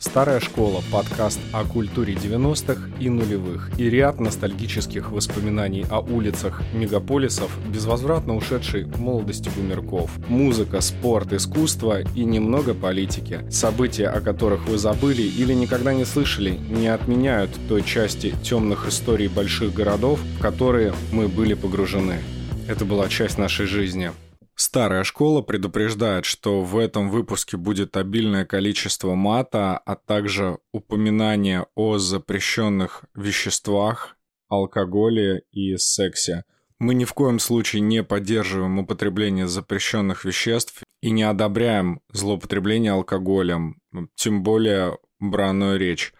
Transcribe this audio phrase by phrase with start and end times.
[0.00, 7.50] Старая школа– подкаст о культуре 90-х и нулевых и ряд ностальгических воспоминаний о улицах мегаполисов,
[7.68, 10.10] безвозвратно ушедшей молодости бумерков.
[10.26, 13.44] Музыка, спорт, искусство и немного политики.
[13.50, 19.28] События, о которых вы забыли или никогда не слышали, не отменяют той части темных историй
[19.28, 22.20] больших городов, в которые мы были погружены.
[22.66, 24.12] Это была часть нашей жизни.
[24.60, 31.96] Старая школа предупреждает, что в этом выпуске будет обильное количество мата, а также упоминание о
[31.96, 34.18] запрещенных веществах,
[34.50, 36.44] алкоголе и сексе.
[36.78, 43.80] Мы ни в коем случае не поддерживаем употребление запрещенных веществ и не одобряем злоупотребление алкоголем,
[44.14, 46.12] тем более бранную речь.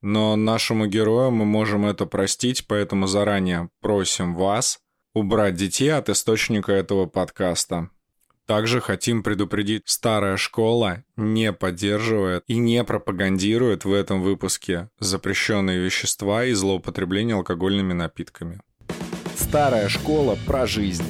[0.00, 4.80] Но нашему герою мы можем это простить, поэтому заранее просим вас–
[5.14, 7.88] убрать детей от источника этого подкаста.
[8.46, 16.44] Также хотим предупредить, старая школа не поддерживает и не пропагандирует в этом выпуске запрещенные вещества
[16.44, 18.60] и злоупотребление алкогольными напитками.
[19.34, 21.04] Старая школа про жизнь.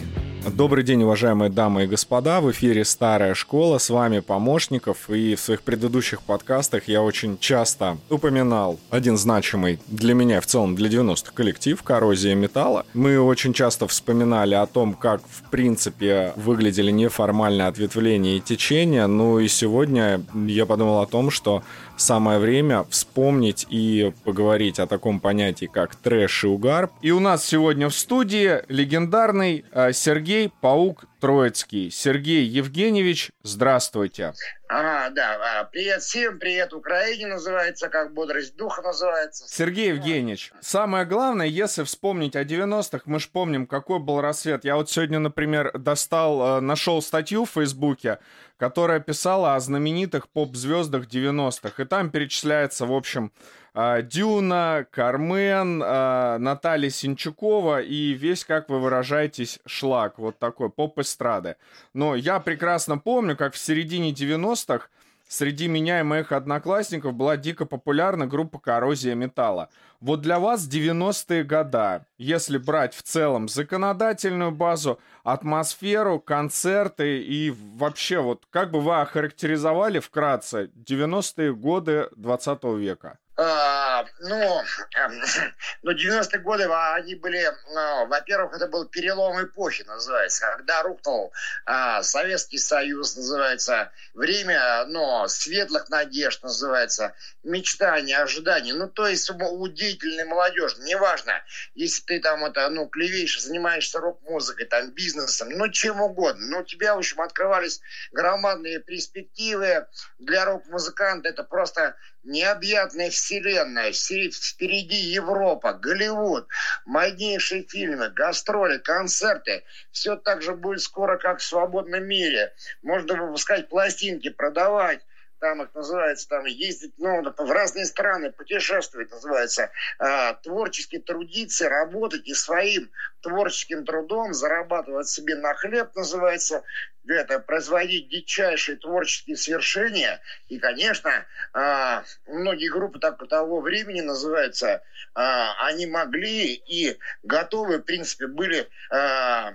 [0.52, 2.40] Добрый день, уважаемые дамы и господа.
[2.42, 3.78] В эфире «Старая школа».
[3.78, 5.08] С вами Помощников.
[5.08, 10.76] И в своих предыдущих подкастах я очень часто упоминал один значимый для меня, в целом
[10.76, 12.84] для 90-х коллектив «Коррозия металла».
[12.92, 19.06] Мы очень часто вспоминали о том, как, в принципе, выглядели неформальные ответвления и течения.
[19.06, 21.62] Ну и сегодня я подумал о том, что
[21.96, 26.90] самое время вспомнить и поговорить о таком понятии, как трэш и угар.
[27.02, 31.90] И у нас сегодня в студии легендарный э, Сергей Паук Троицкий.
[31.90, 34.34] Сергей Евгеньевич, здравствуйте.
[34.68, 39.46] А, да, а, привет всем, привет Украине называется, как бодрость духа называется.
[39.48, 44.66] Сергей Евгеньевич, самое главное, если вспомнить о 90-х, мы же помним, какой был рассвет.
[44.66, 48.18] Я вот сегодня, например, достал, э, нашел статью в Фейсбуке,
[48.58, 51.82] которая писала о знаменитых поп-звездах 90-х.
[51.82, 53.32] И там перечисляется, в общем,
[53.74, 60.18] Дюна, Кармен, а, Наталья Синчукова и весь, как вы выражаетесь, шлак.
[60.18, 61.56] Вот такой, поп-эстрады.
[61.92, 64.88] Но я прекрасно помню, как в середине 90-х
[65.26, 69.68] среди меня и моих одноклассников была дико популярна группа «Коррозия металла».
[70.00, 78.20] Вот для вас 90-е года, если брать в целом законодательную базу, атмосферу, концерты и вообще
[78.20, 83.18] вот как бы вы охарактеризовали вкратце 90-е годы 20 века?
[83.36, 84.62] А, ну,
[85.82, 91.32] ну, 90-е годы, а, они были, ну, во-первых, это был перелом эпохи, называется, когда рухнул
[91.66, 100.24] а, Советский Союз, называется, время, ну, светлых надежд, называется, мечтаний, ожиданий, ну, то есть удивительной
[100.24, 101.42] молодежи, неважно,
[101.74, 106.64] если ты там, это, ну, клевеешь, занимаешься рок-музыкой, там, бизнесом, ну, чем угодно, ну, у
[106.64, 107.80] тебя, в общем, открывались
[108.12, 109.86] громадные перспективы.
[110.18, 116.48] Для рок-музыканта, это просто необъятная вселенная, впереди Европа, Голливуд,
[116.84, 119.64] моднейшие фильмы, гастроли, концерты.
[119.90, 122.52] Все так же будет скоро, как в свободном мире.
[122.82, 125.00] Можно выпускать пластинки, продавать
[125.44, 132.26] там их называется, там ездить, ну, в разные страны, путешествовать называется, а, творчески трудиться, работать
[132.26, 132.90] и своим
[133.20, 136.62] творческим трудом зарабатывать себе на хлеб называется,
[137.08, 140.20] это, производить дичайшие творческие свершения.
[140.48, 144.82] И, конечно, а, многие группы так, того времени называются,
[145.14, 149.54] а, они могли и готовы, в принципе, были а,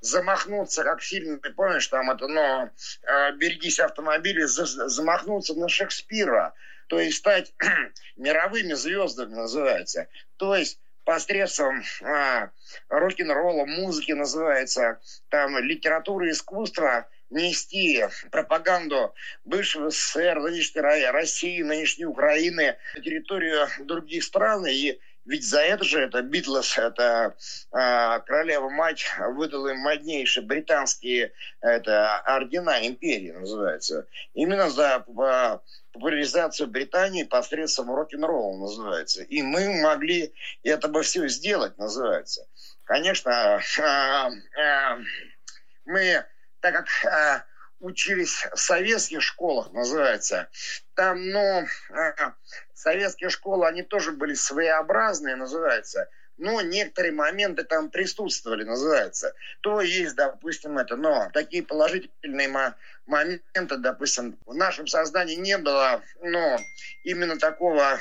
[0.00, 2.70] замахнуться, как в фильме, ты помнишь, там это, но
[3.36, 6.54] «Берегись автомобиля», замахнуться на Шекспира,
[6.88, 7.52] то есть стать
[8.16, 10.08] мировыми звездами называется.
[10.38, 12.50] То есть посредством а,
[12.88, 19.12] рок-н-ролла, музыки называется, там, литературы, искусства, нести пропаганду
[19.44, 24.66] бывшего СССР, нынешней России, нынешней Украины на территорию других стран.
[24.68, 27.34] И ведь за это же это Битлз, это
[27.72, 29.04] э, королева-мать
[29.34, 34.06] выдала им моднейшие британские это, ордена империи, называется.
[34.34, 35.58] Именно за э,
[35.92, 39.22] популяризацию Британии посредством рок-н-ролла называется.
[39.22, 40.32] И мы могли
[40.62, 42.46] это бы все сделать, называется.
[42.84, 44.98] Конечно, э, э,
[45.84, 46.24] мы,
[46.60, 47.44] так как э,
[47.80, 50.48] учились в советских школах, называется,
[50.94, 51.66] там, ну,
[52.74, 56.08] советские школы, они тоже были своеобразные, называется,
[56.40, 59.34] но некоторые моменты там присутствовали, называется.
[59.60, 62.48] То есть, допустим, это, но такие положительные
[63.06, 66.58] моменты, допустим, в нашем создании не было, но
[67.04, 67.98] именно такого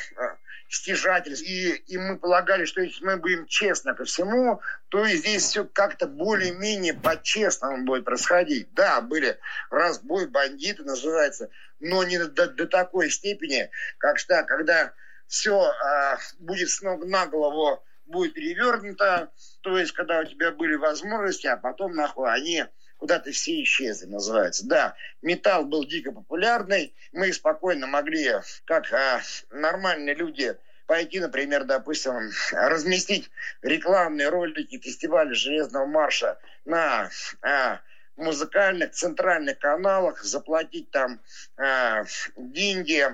[0.69, 1.45] стяжательств.
[1.45, 5.65] И, и мы полагали, что если мы будем честно ко всему, то и здесь все
[5.65, 8.73] как-то более-менее по-честному будет происходить.
[8.73, 9.37] Да, были
[9.69, 11.49] разбой, бандиты называется,
[11.81, 14.93] но не до, до такой степени, как что, когда
[15.27, 20.75] все а, будет с ног на голову будет перевернуто, то есть когда у тебя были
[20.75, 22.65] возможности, а потом нахуй они
[22.97, 24.67] куда-то все исчезли, называется.
[24.67, 28.33] Да, металл был дико популярный, мы спокойно могли,
[28.65, 29.21] как а,
[29.51, 33.29] нормальные люди, пойти, например, допустим, разместить
[33.61, 37.09] рекламные ролики фестиваля Железного марша на
[37.41, 37.79] а,
[38.17, 41.21] музыкальных центральных каналах, заплатить там
[41.57, 42.03] а,
[42.35, 43.05] деньги,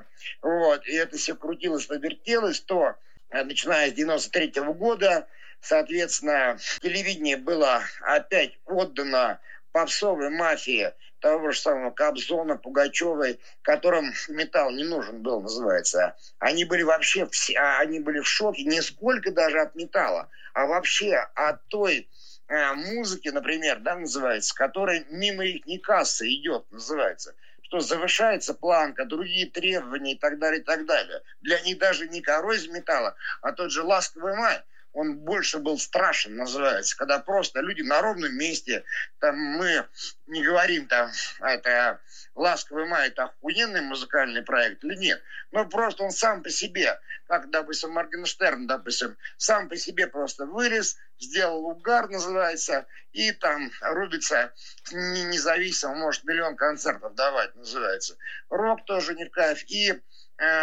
[0.41, 2.95] вот, и это все крутилось, навертелось, то
[3.31, 5.27] начиная с 93 -го года,
[5.61, 9.39] соответственно, телевидение было опять отдано
[9.71, 16.15] попсовой мафии того же самого Кобзона, Пугачевой, которым металл не нужен был, называется.
[16.39, 20.67] Они были вообще все, а, они были в шоке не сколько даже от металла, а
[20.67, 22.07] вообще от той
[22.47, 27.33] э, музыки, например, да, называется, которая мимо их не касса идет, называется
[27.75, 31.21] что завышается планка, другие требования и так далее, и так далее.
[31.41, 34.61] Для них даже не коррозия металла, а тот же ласковый май–
[34.95, 38.83] он больше был страшен, называется, когда просто люди на ровном месте,
[39.19, 39.85] там мы
[40.25, 41.11] не говорим там,
[41.41, 41.99] это
[42.33, 45.21] «Ласковый май» это охуенный музыкальный проект или нет,
[45.51, 46.97] но просто он сам по себе,
[47.27, 54.53] как, допустим, Моргенштерн, допустим, сам по себе просто вырез, сделал угар, называется, и там рубится
[54.91, 58.17] независимо, может миллион концертов давать, называется.
[58.49, 59.63] Рок тоже не в кайф.
[59.67, 60.01] И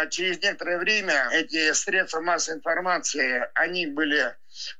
[0.09, 4.35] через некоторое время эти средства массовой информации, они были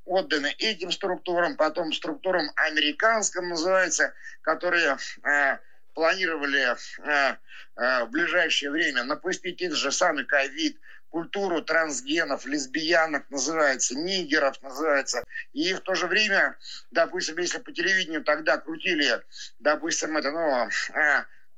[0.06, 5.58] отданы этим структурам, потом структурам американским называется, которые э,
[5.94, 7.36] планировали э,
[7.76, 10.78] в ближайшее время напустить этот же самый ковид,
[11.14, 15.24] культуру трансгенов, лесбиянок называется, нигеров называется.
[15.54, 16.58] И в то же время,
[16.90, 19.22] допустим, если по телевидению тогда крутили,
[19.60, 20.70] допустим, это, ну,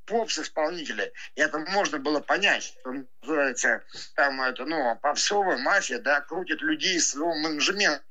[0.06, 1.12] поп-исполнители.
[1.36, 3.84] И это можно было понять, что называется,
[4.16, 8.04] там это, ну, попсовая мафия, да, крутит людей из своего менеджмента.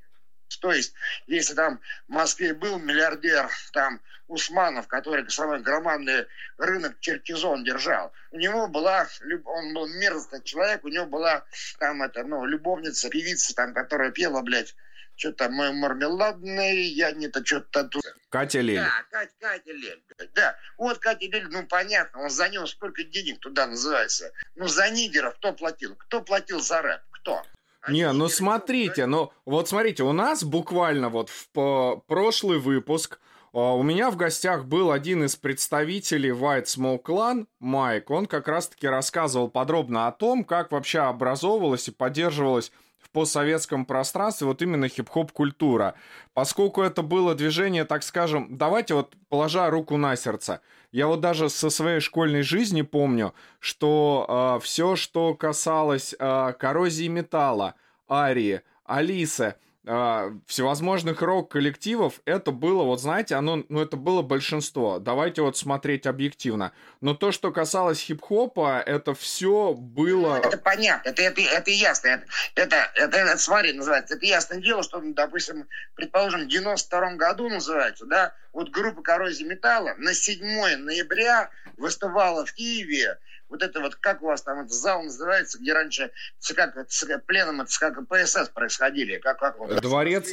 [0.61, 0.95] То есть,
[1.27, 6.27] если там в Москве был миллиардер, там, Усманов, который самый громадный
[6.57, 9.07] рынок Черкизон держал, у него была,
[9.45, 11.45] он был мерзкий человек, у него была
[11.79, 14.75] там, это, ну, любовница, певица, там, которая пела, блядь,
[15.17, 18.03] что-то мы мармеладные, я не-то что-то тут.
[18.29, 18.77] Катя Лель.
[18.77, 20.03] Да, Катя, Катя Лель.
[20.35, 24.33] Да, вот Катя Лель, ну понятно, он за него сколько денег туда называется.
[24.57, 25.95] Ну за нигеров кто платил?
[25.97, 27.01] Кто платил за рэп?
[27.11, 27.43] Кто?
[27.83, 33.21] Они не, ну смотрите, ну вот смотрите, у нас буквально вот в прошлый выпуск
[33.55, 38.11] а, у меня в гостях был один из представителей White Smoke Clan, Майк.
[38.11, 42.73] Он как раз-таки рассказывал подробно о том, как вообще образовывалась и поддерживалась
[43.15, 45.95] постсоветском пространстве вот именно хип-хоп культура.
[46.35, 50.61] Поскольку это было движение, так скажем, давайте вот положа руку на сердце.
[50.93, 57.09] Я вот даже со своей школьной жизни помню, что э, все, что касалось э, коррозии
[57.09, 57.75] металла,
[58.11, 59.55] Арии, Алисы,
[59.85, 64.99] всевозможных рок-коллективов, это было, вот знаете, оно, ну это было большинство.
[64.99, 66.73] Давайте вот смотреть объективно.
[67.03, 70.39] Но то, что касалось хип-хопа, это все было...
[70.39, 72.09] Это понятно, это, это, это ясно.
[72.09, 77.51] Это, это, это, это, смотри, называется, это ясное дело, что, допустим, предположим, в 92 году
[77.51, 80.43] называется, да, вот группа «Коррозия металла» на 7
[80.79, 85.73] ноября выступала в Киеве, вот это вот, как у вас там этот зал называется, где
[85.73, 89.19] раньше ЦК, ЦК, пленом ЦК КПСС происходили?
[89.19, 90.29] Как, как вот, Дворец,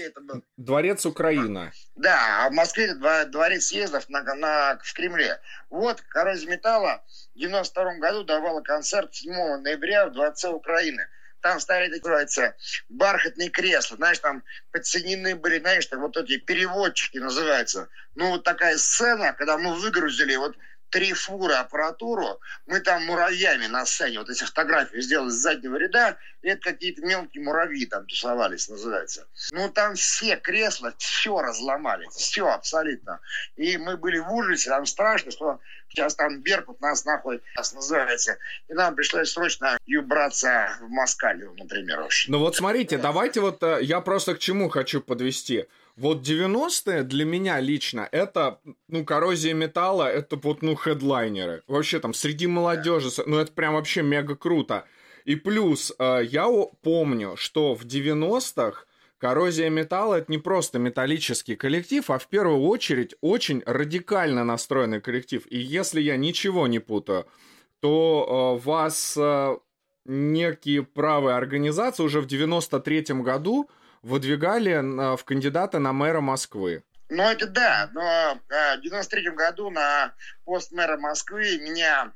[0.57, 1.71] Дворец Украина.
[1.95, 5.39] Да, а в Москве дворец съездов на, на, в Кремле.
[5.69, 7.03] Вот коррозия металла
[7.35, 11.07] в 92 году давала концерт 7 ноября в Дворце Украины
[11.41, 12.55] там ставили, называется,
[12.89, 17.89] бархатные кресла, знаешь, там подсоединены были, знаешь, там вот эти переводчики называются.
[18.15, 20.55] Ну, вот такая сцена, когда мы выгрузили вот
[20.91, 26.17] три фуры аппаратуру, мы там муравьями на сцене, вот эти фотографии сделали с заднего ряда,
[26.41, 29.27] и это какие-то мелкие муравьи там тусовались, называется.
[29.51, 33.19] Ну, там все кресла, все разломали, все абсолютно.
[33.55, 38.37] И мы были в ужасе, там страшно, что сейчас там Беркут нас нахуй нас называется.
[38.67, 42.01] И нам пришлось срочно юбраться в Москалию, например.
[42.01, 42.25] Уж.
[42.27, 45.67] Ну вот смотрите, давайте вот, э, я просто к чему хочу подвести.
[45.97, 51.63] Вот 90-е для меня лично это, ну, коррозия металла, это вот, ну, хедлайнеры.
[51.67, 54.85] Вообще там среди молодежи, ну, это прям вообще мега круто.
[55.25, 56.47] И плюс, э, я
[56.81, 58.85] помню, что в 90-х
[59.21, 65.45] Коррозия металла это не просто металлический коллектив, а в первую очередь очень радикально настроенный коллектив.
[65.51, 67.27] И если я ничего не путаю,
[67.81, 69.57] то э, вас э,
[70.05, 73.69] некие правые организации уже в 93 году
[74.01, 76.83] выдвигали в кандидата на мэра Москвы.
[77.09, 80.13] Ну, это да, но в 93 году на
[80.45, 82.11] пост мэра Москвы меня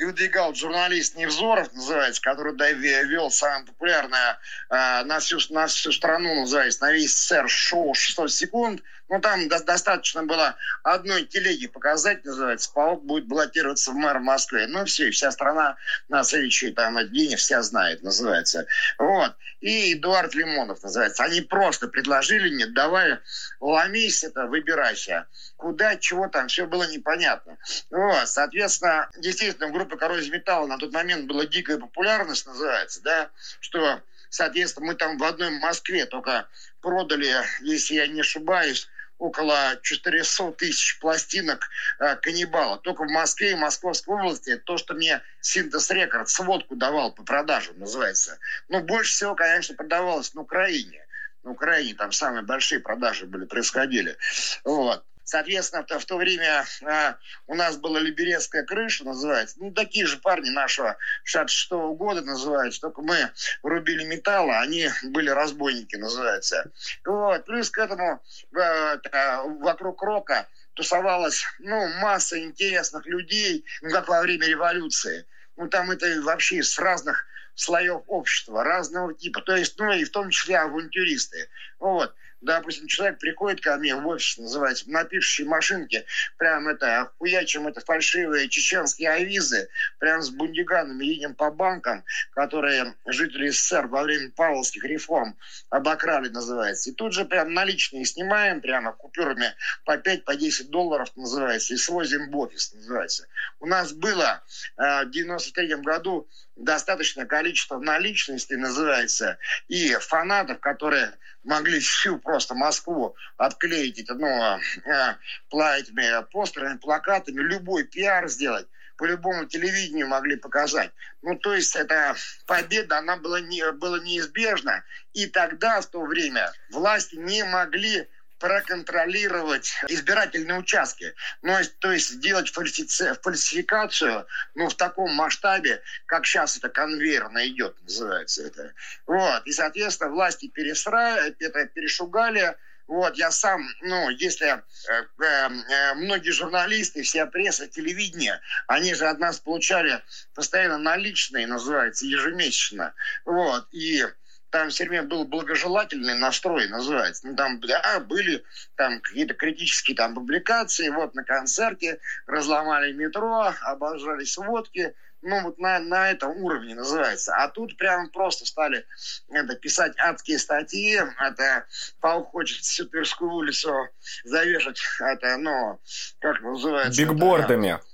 [0.00, 4.38] и выдвигал журналист Невзоров, называется, который да, вел самое популярное
[4.70, 8.82] э, на, всю, на всю страну, называется, на весь СССР шоу 600 секунд.
[9.10, 14.68] Ну, там до, достаточно было одной телеги показать, называется, Паук будет баллотироваться в мэр Москвы.
[14.68, 15.76] Ну, все, и вся страна
[16.08, 18.66] на следующий там день вся знает, называется.
[18.98, 19.34] Вот.
[19.60, 21.24] И Эдуард Лимонов, называется.
[21.24, 23.18] Они просто предложили мне, давай,
[23.58, 25.26] ломись это, выбирайся.
[25.56, 27.58] Куда, чего там, все было непонятно.
[27.90, 34.00] Вот, соответственно, действительно, группа коррозии металла на тот момент была дикая популярность, называется, да, что,
[34.28, 36.46] соответственно, мы там в одной Москве только
[36.80, 38.88] продали, если я не ошибаюсь,
[39.20, 42.78] около 400 тысяч пластинок э, каннибала.
[42.78, 47.78] Только в Москве и Московской области то, что мне Синтез Рекорд сводку давал по продажам,
[47.78, 48.38] называется.
[48.68, 51.06] Но больше всего, конечно, продавалось на Украине.
[51.42, 54.16] На Украине там самые большие продажи были, происходили.
[54.64, 55.04] Вот.
[55.24, 59.56] Соответственно, в то время а, у нас была Либерецкая крыша, называется.
[59.58, 62.80] Ну, такие же парни нашего 66 -го года называются.
[62.80, 63.30] Только мы
[63.62, 66.70] рубили металл, а они были разбойники, называется.
[67.04, 67.44] Вот.
[67.44, 68.22] Плюс к этому
[68.56, 75.26] а, вокруг рока тусовалась ну, масса интересных людей, ну, как во время революции.
[75.56, 77.24] Ну, там это вообще с разных
[77.54, 79.42] слоев общества, разного типа.
[79.42, 81.48] То есть, ну, и в том числе авантюристы.
[81.78, 86.04] Вот допустим, человек приходит ко мне в офис, называется, на пишущей машинке,
[86.38, 89.68] прям это, охуячим это фальшивые чеченские авизы,
[89.98, 95.36] прям с бундиганами едем по банкам, которые жители СССР во время павловских реформ
[95.68, 96.90] обокрали, называется.
[96.90, 99.54] И тут же прям наличные снимаем, прямо купюрами
[99.84, 103.26] по 5, по 10 долларов, называется, и свозим в офис, называется.
[103.60, 104.42] У нас было
[104.76, 111.12] э, в 93 году достаточное количество наличностей, называется, и фанатов, которые
[111.44, 115.14] могли всю просто Москву отклеить ну, э,
[115.50, 118.66] этими постерами, плакатами, любой пиар сделать
[119.00, 120.92] по любому телевидению могли показать.
[121.22, 122.14] Ну, то есть эта
[122.46, 124.84] победа, она была, не, была неизбежна.
[125.14, 128.06] И тогда, в то время, власти не могли
[128.40, 131.14] проконтролировать избирательные участки.
[131.42, 137.76] Ну, то есть сделать фальсифи фальсификацию ну, в таком масштабе, как сейчас это конвейерно идет,
[137.82, 138.72] называется это.
[139.06, 139.46] Вот.
[139.46, 141.18] И, соответственно, власти пересра...
[141.38, 142.56] это перешугали,
[142.90, 149.06] вот, я сам, ну, если э, э, э, многие журналисты, вся пресса, телевидение, они же
[149.06, 150.02] от нас получали
[150.34, 152.92] постоянно наличные, называется, ежемесячно.
[153.24, 154.04] Вот, и
[154.50, 157.26] там все время был благожелательный настрой, называется.
[157.26, 158.44] Ну, там да, были
[158.76, 165.78] там какие-то критические там публикации, вот на концерте разломали метро, обожали сводки, ну, вот на,
[165.80, 167.34] на этом уровне называется.
[167.36, 168.86] А тут прям просто стали
[169.28, 170.96] это, писать адские статьи.
[170.96, 171.66] Это
[172.00, 173.88] Паук хочет всю Тверскую улицу
[174.24, 175.78] завешать, это, ну,
[176.20, 177.02] как называется?
[177.02, 177.68] Бигбордами.
[177.68, 177.84] Это,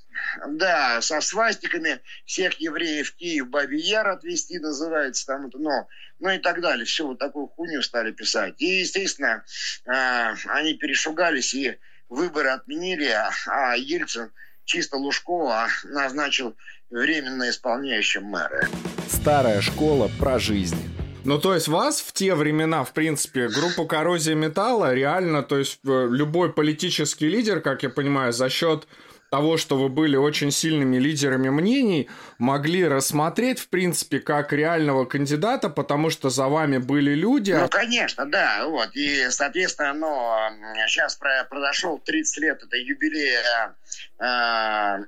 [0.47, 5.87] да, со свастиками всех евреев в Киев, Бабий Яр отвезти называется, там это, ну,
[6.19, 6.85] ну и так далее.
[6.85, 8.55] Все вот такую хуйню стали писать.
[8.59, 9.45] И, естественно,
[9.87, 14.31] э, они перешугались и выборы отменили, а, а Ельцин
[14.65, 16.57] чисто Лужкова назначил
[16.91, 18.69] временно исполняющим мэра.
[19.09, 20.77] Старая школа про жизнь.
[21.25, 25.81] Ну, то есть вас в те времена, в принципе, группа «Коррозия металла» реально, то есть
[25.85, 28.87] э, любой политический лидер, как я понимаю, за счет
[29.31, 35.69] того, что вы были очень сильными лидерами мнений, могли рассмотреть, в принципе, как реального кандидата,
[35.69, 37.53] потому что за вами были люди.
[37.53, 38.67] Ну, конечно, да.
[38.67, 38.91] Вот.
[38.95, 43.75] И, соответственно, ну, сейчас произошел 30 лет, это юбилея
[44.19, 44.25] э,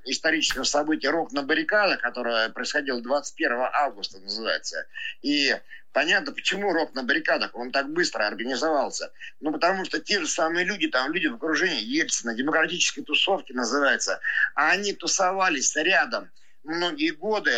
[0.04, 4.86] исторического события «Рок на баррикадах», которое происходило 21 августа, называется.
[5.22, 5.54] И
[5.92, 9.12] Понятно, почему рок на баррикадах, он так быстро организовался.
[9.40, 14.20] Ну, потому что те же самые люди, там люди в окружении Ельцина, демократической тусовки называется,
[14.54, 16.30] а они тусовались рядом
[16.62, 17.52] многие годы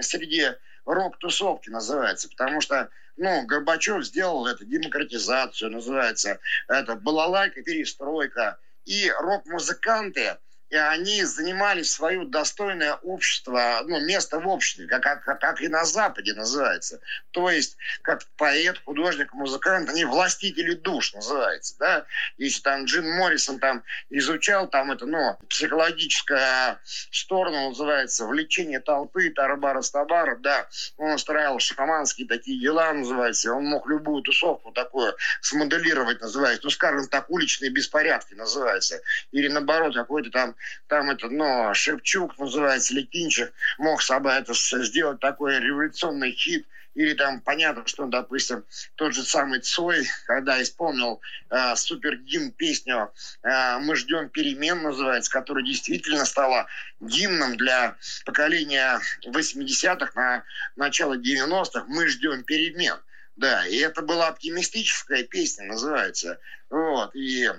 [0.00, 0.48] среди
[0.84, 6.38] рок-тусовки называется, потому что ну, Горбачев сделал это, демократизацию называется,
[6.68, 10.36] это балалайка, перестройка, и рок-музыканты
[10.68, 15.84] и они занимали свое достойное общество, ну, место в обществе, как, как, как и на
[15.84, 17.00] Западе называется.
[17.30, 22.06] То есть, как поэт, художник, музыкант, они властители душ называется, да.
[22.36, 26.80] Если там Джин Моррисон там изучал там это, ну, психологическая
[27.12, 33.86] сторона называется, влечение толпы, Тарабара Стабара, да, он устраивал шаманские такие дела, называется, он мог
[33.88, 40.55] любую тусовку такую смоделировать, называется, ну, скажем так, уличные беспорядки называется, или наоборот, какой-то там
[40.88, 47.40] там это, но Шевчук называется, Летинчик мог собой это сделать такой революционный хит, или там
[47.42, 51.20] понятно, что, допустим, тот же самый Цой, когда исполнил
[51.50, 56.66] э, супер-гимн песню э, «Мы ждем перемен» называется, которая действительно стала
[57.00, 60.44] гимном для поколения 80-х на
[60.76, 61.84] начало 90-х.
[61.86, 62.96] «Мы ждем перемен».
[63.36, 66.40] Да, и это была оптимистическая песня, называется,
[66.70, 67.50] вот, и,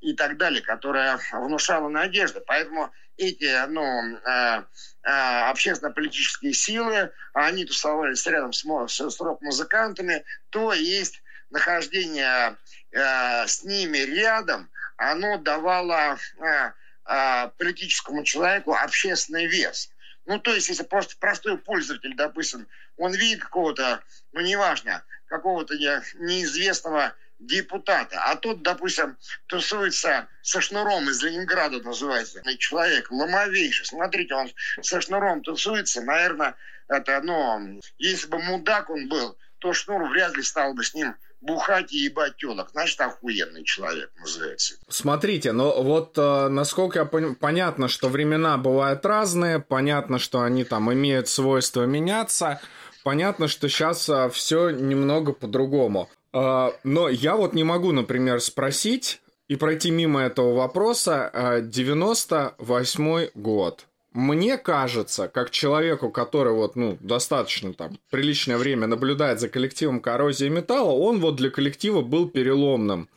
[0.00, 2.40] и так далее, которая внушала надежды.
[2.40, 3.82] Поэтому эти, ну,
[4.16, 4.62] э,
[5.02, 12.56] э, общественно-политические силы, они тусовались рядом с, с, с рок-музыкантами, то есть нахождение
[12.92, 16.70] э, с ними рядом, оно давало э,
[17.06, 19.90] э, политическому человеку общественный вес.
[20.26, 27.14] Ну, то есть, если просто простой пользователь, допустим, он видит какого-то, ну, неважно, какого-то неизвестного
[27.38, 33.86] депутата, а тот, допустим, тусуется со шнуром из Ленинграда, называется, человек ломовейший.
[33.86, 34.50] Смотрите, он
[34.80, 36.54] со шнуром тусуется, наверное,
[36.88, 41.16] это, ну, если бы мудак он был, то шнур вряд ли стал бы с ним
[41.40, 42.70] бухать и ебать телок.
[42.72, 44.76] Значит, охуенный человек называется.
[44.88, 50.64] Смотрите, ну вот э, насколько я понимаю, понятно, что времена бывают разные, понятно, что они
[50.64, 52.60] там имеют свойство меняться,
[53.04, 56.08] понятно, что сейчас э, все немного по-другому.
[56.32, 61.30] Э, но я вот не могу, например, спросить и пройти мимо этого вопроса.
[61.32, 63.86] Э, 98 год.
[64.12, 70.48] Мне кажется, как человеку, который вот, ну, достаточно там приличное время наблюдает за коллективом коррозии
[70.48, 73.08] металла, он вот для коллектива был переломным.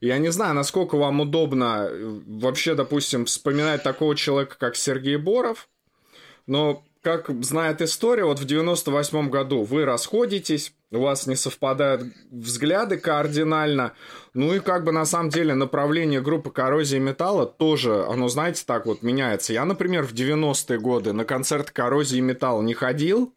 [0.00, 5.68] Я не знаю, насколько вам удобно э, вообще, допустим, вспоминать такого человека, как Сергей Боров,
[6.48, 12.96] но как знает история, вот в 98 году вы расходитесь, у вас не совпадают взгляды
[12.96, 13.92] кардинально,
[14.34, 18.86] ну и как бы на самом деле направление группы коррозии металла тоже, оно, знаете, так
[18.86, 19.52] вот меняется.
[19.52, 23.34] Я, например, в 90-е годы на концерт коррозии металла не ходил,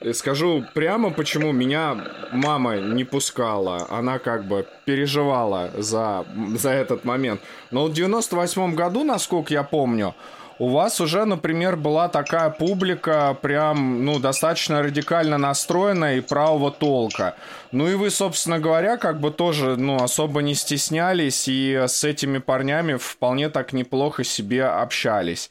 [0.00, 3.86] и скажу прямо, почему меня мама не пускала.
[3.88, 7.40] Она как бы переживала за, за этот момент.
[7.70, 10.14] Но в 98 году, насколько я помню,
[10.58, 17.34] у вас уже, например, была такая публика прям, ну, достаточно радикально настроенная и правого толка.
[17.72, 22.38] Ну и вы, собственно говоря, как бы тоже, ну, особо не стеснялись и с этими
[22.38, 25.50] парнями вполне так неплохо себе общались.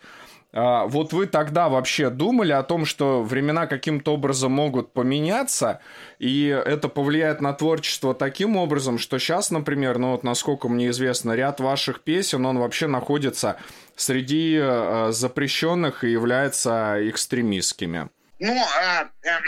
[0.56, 5.82] А, вот вы тогда вообще думали о том, что времена каким-то образом могут поменяться,
[6.20, 11.32] и это повлияет на творчество таким образом, что сейчас, например, ну вот насколько мне известно,
[11.32, 13.58] ряд ваших песен, он вообще находится
[13.96, 18.10] среди э, запрещенных и является экстремистскими.
[18.38, 19.42] Ну, а, а,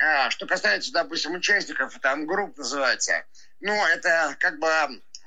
[0.26, 3.24] а, что касается, допустим, участников, там групп называется,
[3.60, 4.68] ну, это как бы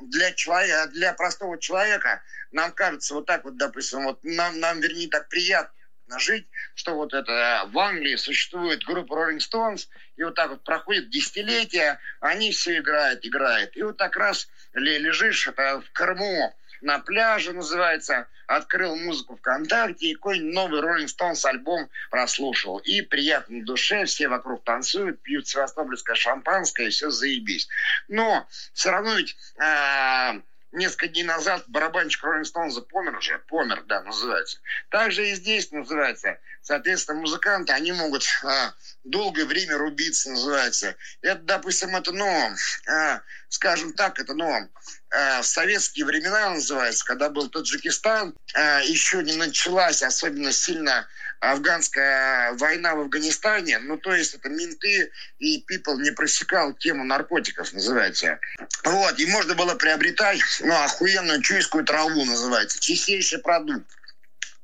[0.09, 5.07] для человека, для простого человека нам кажется вот так вот, допустим, вот нам, нам вернее,
[5.07, 5.71] так приятно
[6.17, 9.87] жить, что вот это в Англии существует группа Rolling Stones,
[10.17, 13.75] и вот так вот проходит десятилетия, они все играют, играют.
[13.77, 20.15] И вот так раз лежишь это в Крыму, на пляже называется, открыл музыку ВКонтакте и
[20.15, 22.79] какой-нибудь новый Rolling Stones альбом прослушал.
[22.79, 27.67] И приятно на душе, все вокруг танцуют, пьют севастопольское шампанское, и все заебись.
[28.07, 30.41] Но все равно ведь э,
[30.71, 34.60] несколько дней назад барабанщик Роллинг Стоунза помер уже, помер, да, называется.
[34.89, 36.39] Также и здесь называется.
[36.62, 40.95] Соответственно, музыканты, они могут а, долгое время рубиться, называется.
[41.21, 42.55] Это, допустим, это, ну,
[42.88, 44.69] а, скажем так, это, ну,
[45.10, 51.07] а, в советские времена называется, когда был Таджикистан, а, еще не началась особенно сильно
[51.41, 57.73] афганская война в Афганистане, ну, то есть это менты и people не просекал тему наркотиков,
[57.73, 58.39] называется.
[58.84, 63.86] Вот, и можно было приобретать, ну, охуенную чуйскую траву, называется, чистейший продукт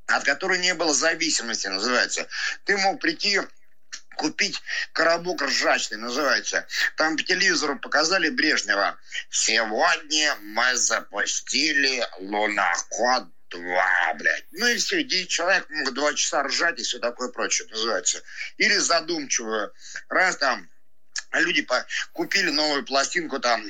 [0.06, 2.26] от которой не было зависимости, называется.
[2.64, 3.40] Ты мог прийти
[4.16, 4.60] купить
[4.94, 6.66] коробок ржачный, называется.
[6.96, 8.96] Там по телевизору показали Брежнева.
[9.28, 14.46] Сегодня мы запустили луноход два, блядь.
[14.52, 18.22] Ну и все, 9 человек могут два часа ржать и все такое прочее, называется.
[18.56, 19.72] Или задумчивую.
[20.08, 20.68] Раз там
[21.32, 23.66] люди по, купили новую пластинку там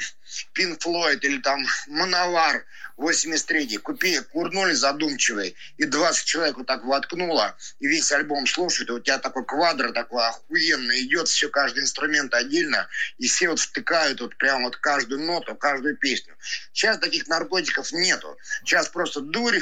[0.55, 2.65] Pink Floyd или там Мановар
[2.97, 8.93] 83 купили, курнули задумчивый, и 20 человек вот так воткнуло, и весь альбом слушают, и
[8.93, 14.21] у тебя такой квадр такой охуенный идет, все, каждый инструмент отдельно, и все вот втыкают
[14.21, 16.35] вот прям вот каждую ноту, каждую песню.
[16.73, 18.37] Сейчас таких наркотиков нету.
[18.65, 19.61] Сейчас просто дурь,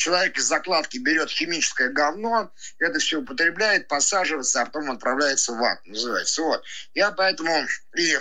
[0.00, 5.84] человек из закладки берет химическое говно, это все употребляет, посаживается, а потом отправляется в ад,
[5.84, 6.40] называется.
[6.40, 6.64] Вот.
[6.94, 8.18] Я поэтому и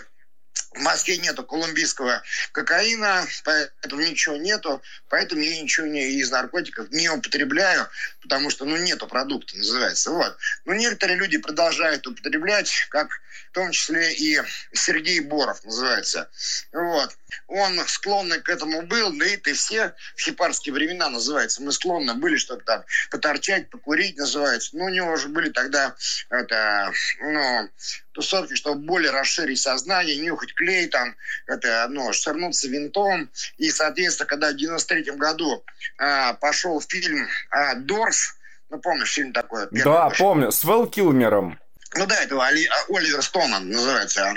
[0.74, 7.08] в Москве нету колумбийского кокаина, поэтому ничего нету, поэтому я ничего не, из наркотиков не
[7.10, 7.88] употребляю,
[8.22, 10.38] потому что, ну, нету продукта, называется, вот.
[10.66, 13.08] Но некоторые люди продолжают употреблять, как
[13.52, 14.42] в том числе и
[14.74, 16.30] Сергей Боров, называется,
[16.74, 17.18] вот.
[17.48, 22.14] Он склонный к этому был, да и ты все в хипарские времена, называется, мы склонны
[22.14, 24.72] были, чтобы там поторчать, покурить, называется.
[24.74, 25.96] Ну, у него уже были тогда,
[26.30, 27.70] это, ну,
[28.12, 31.16] тусовки, чтобы более расширить сознание, нюхать клей, там,
[31.48, 33.30] это, ну, шарнуться винтом.
[33.58, 35.64] И, соответственно, когда в 93 году
[35.98, 38.36] а, пошел фильм а, «Дорс»,
[38.70, 39.68] ну, помнишь, фильм такой?
[39.72, 40.26] Да, вышел.
[40.26, 41.60] помню, с Вэл Килмером.
[41.96, 44.34] Ну да, этого Оли, а, Оливер Стоуна называется.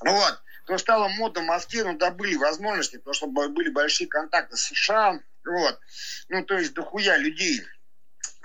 [0.00, 0.40] Вот.
[0.66, 4.62] То стало модно в Москве, но да, были возможности, потому что были большие контакты с
[4.62, 5.20] США.
[5.44, 5.80] Вот.
[6.28, 7.62] Ну, то есть дохуя людей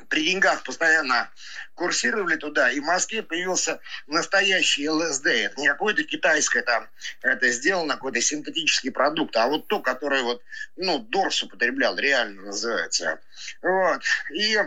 [0.08, 1.32] при деньгах постоянно
[1.74, 5.28] курсировали туда, и в Москве появился настоящий ЛСД.
[5.28, 6.88] Это не какое-то китайское там,
[7.22, 10.44] это сделано какой-то синтетический продукт, а вот то, которое вот,
[10.76, 13.20] ну, Дорс употреблял, реально называется.
[13.62, 14.04] Вот.
[14.34, 14.60] И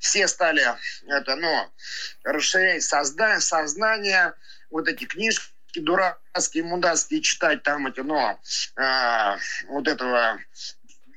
[0.00, 0.66] все стали
[1.06, 1.70] это, ну,
[2.24, 4.32] расширять созда сознание,
[4.70, 9.36] вот эти книжки дурацкие, мудацкие читать там эти, ну, э,
[9.68, 10.38] вот этого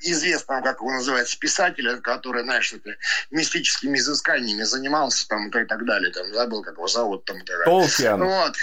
[0.01, 2.91] известного, как его называется, писателя, который, знаешь, это,
[3.31, 6.11] мистическими изысканиями занимался там и так далее.
[6.11, 7.25] Там, забыл, как его зовут.
[7.25, 8.23] Там, Толкин.
[8.23, 8.55] Вот.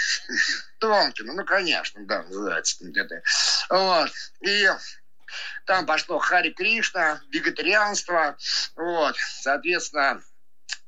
[0.79, 2.77] Толкин, ну, конечно, да, называется.
[2.95, 3.21] Это.
[3.69, 4.11] Вот.
[4.41, 4.69] И
[5.65, 8.37] там пошло Хари Кришна, вегетарианство,
[8.75, 10.21] вот, соответственно,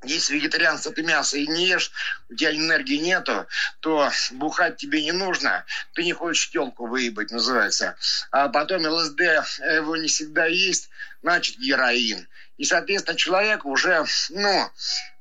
[0.04, 1.90] если вегетарианство ты мясо и не ешь,
[2.28, 3.46] у тебя энергии нету,
[3.80, 7.96] то бухать тебе не нужно, ты не хочешь телку выебать, называется.
[8.30, 10.90] А потом ЛСД его не всегда есть,
[11.22, 12.28] значит героин.
[12.56, 14.70] И, соответственно, человек уже, ну,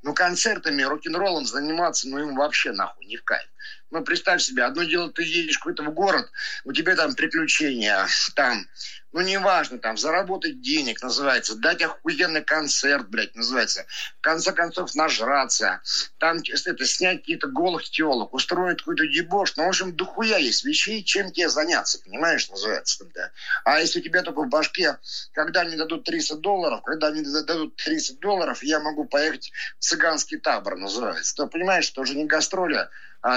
[0.03, 3.47] ну, концертами, рок-н-роллом заниматься, ну, ему вообще нахуй не в кайф.
[3.95, 6.29] Ну, представь себе, одно дело, ты едешь какой-то в город,
[6.65, 8.05] у тебя там приключения,
[8.35, 8.67] там,
[9.13, 13.85] ну, неважно, там, заработать денег, называется, дать охуенный концерт, блядь, называется,
[14.17, 15.79] в конце концов, нажраться,
[16.17, 21.01] там, это, снять какие-то голых телок, устроить какой-то дебош, ну, в общем, дохуя есть вещей,
[21.01, 23.31] чем тебе заняться, понимаешь, называется, да.
[23.63, 24.97] А если у тебя только в башке,
[25.31, 30.37] когда они дадут 300 долларов, когда они дадут 30 долларов, я могу поехать в цыганский
[30.37, 32.89] табор, называется, то понимаешь, что уже не гастроли,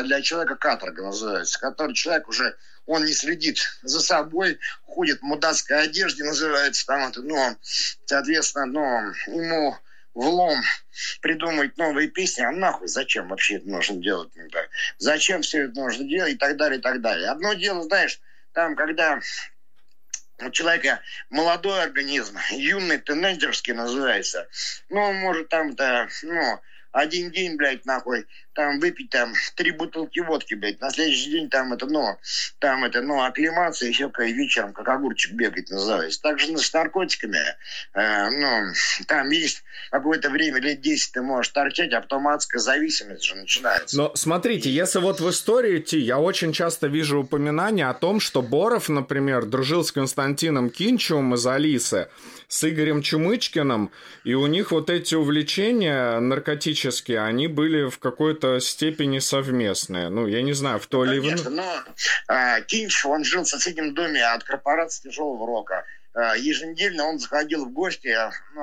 [0.03, 5.83] для человека каторга называется, который человек уже, он не следит за собой, ходит в мудацкой
[5.85, 7.57] одежде, называется там ну,
[8.05, 9.79] соответственно, ну, ему
[10.12, 10.61] влом
[11.22, 14.31] придумать новые песни, а нахуй зачем вообще это нужно делать?
[14.98, 17.31] Зачем все это нужно делать и так далее, и так далее.
[17.31, 18.20] Одно дело, знаешь,
[18.53, 19.20] там, когда
[20.40, 24.48] у человека молодой организм, юный, тинейджерский называется,
[24.88, 26.61] ну, он может там-то, ну,
[26.92, 28.27] один день, блядь, нахуй,
[28.59, 32.16] там выпить там три бутылки водки, блядь, на следующий день там это, ну,
[32.59, 36.21] там это, ну, оклематься и все, как вечером, как огурчик бегать называется.
[36.21, 37.38] Также с наркотиками,
[37.94, 38.73] э, ну,
[39.07, 43.97] там есть какое-то время, лет 10 ты можешь торчать, а потом адская зависимость же начинается.
[43.97, 48.42] Но смотрите, если вот в историю идти, я очень часто вижу упоминания о том, что
[48.42, 52.09] Боров, например, дружил с Константином Кинчевым из Алисы,
[52.49, 53.92] с Игорем Чумычкиным,
[54.25, 60.09] и у них вот эти увлечения наркотические, они были в какой-то степени совместные.
[60.09, 61.21] Ну, я не знаю, в то ли...
[61.21, 61.85] Конечно, но
[62.27, 65.85] а, Кинч, он жил в соседнем доме от корпорации тяжелого рока.
[66.15, 68.15] А, еженедельно он заходил в гости,
[68.55, 68.63] ну,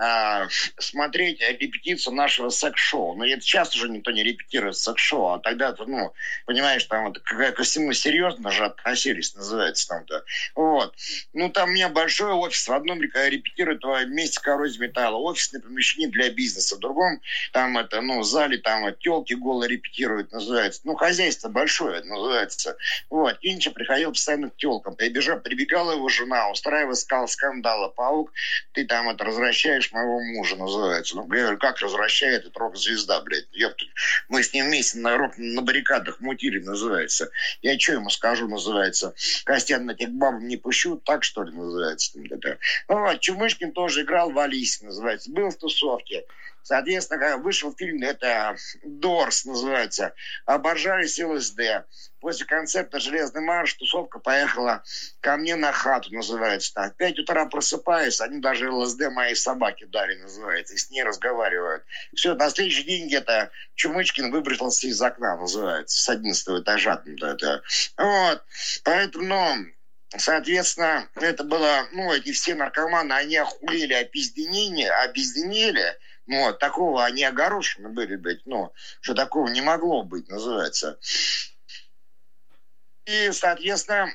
[0.00, 3.16] а, смотреть репетицию нашего секс-шоу.
[3.16, 6.14] Но это сейчас уже никто не репетирует секс-шоу, а тогда-то, ну,
[6.46, 10.24] понимаешь, там вот, ко всему серьезно же относились, называется там-то.
[10.54, 10.94] Вот.
[11.34, 16.30] Ну, там у меня большой офис, в одном репетирует вместе коррозии металла, офисное помещение для
[16.30, 17.20] бизнеса, в другом
[17.52, 20.80] там это, ну, в зале там вот, телки голые репетируют, называется.
[20.84, 22.76] Ну, хозяйство большое, называется.
[23.10, 23.38] Вот.
[23.38, 24.96] Кинча приходил постоянно к телкам.
[24.96, 28.32] Прибежал, прибегала его жена, устраивая скандалы, паук,
[28.72, 29.24] ты там это
[29.90, 31.16] развращаешь моего мужа называется.
[31.16, 33.46] Ну, говорю, как развращает эта рок-звезда, блядь.
[33.52, 33.84] Ёпта.
[34.28, 37.30] Мы с ним вместе на, рок, на баррикадах мутили, называется.
[37.62, 39.14] Я что ему скажу, называется.
[39.44, 42.12] Костян на тех баб не пущу, так что ли, называется.
[42.14, 45.30] Ну, вот, Чумышкин тоже играл в Алисе, называется.
[45.30, 46.24] Был в тусовке.
[46.62, 50.14] Соответственно, вышел фильм, это «Дорс» называется,
[50.46, 51.86] оборжались ЛСД.
[52.20, 54.82] После концерта «Железный марш» тусовка поехала
[55.20, 56.74] ко мне на хату, называется.
[56.74, 56.90] Там.
[56.90, 61.84] В 5 утра просыпаюсь, они даже ЛСД моей собаке дали, называется, и с ней разговаривают.
[62.14, 67.02] Все, на следующий день где-то Чумычкин выбросился из окна, называется, с 11 этажа.
[67.06, 67.62] Это.
[67.96, 68.44] Вот.
[68.84, 69.70] Поэтому
[70.16, 75.96] Соответственно, это было, ну, эти все наркоманы, они охуели, опизденели, опизденели,
[76.30, 80.96] ну, от такого они огорошены были быть, ну, что такого не могло быть, называется.
[83.04, 84.14] и соответственно,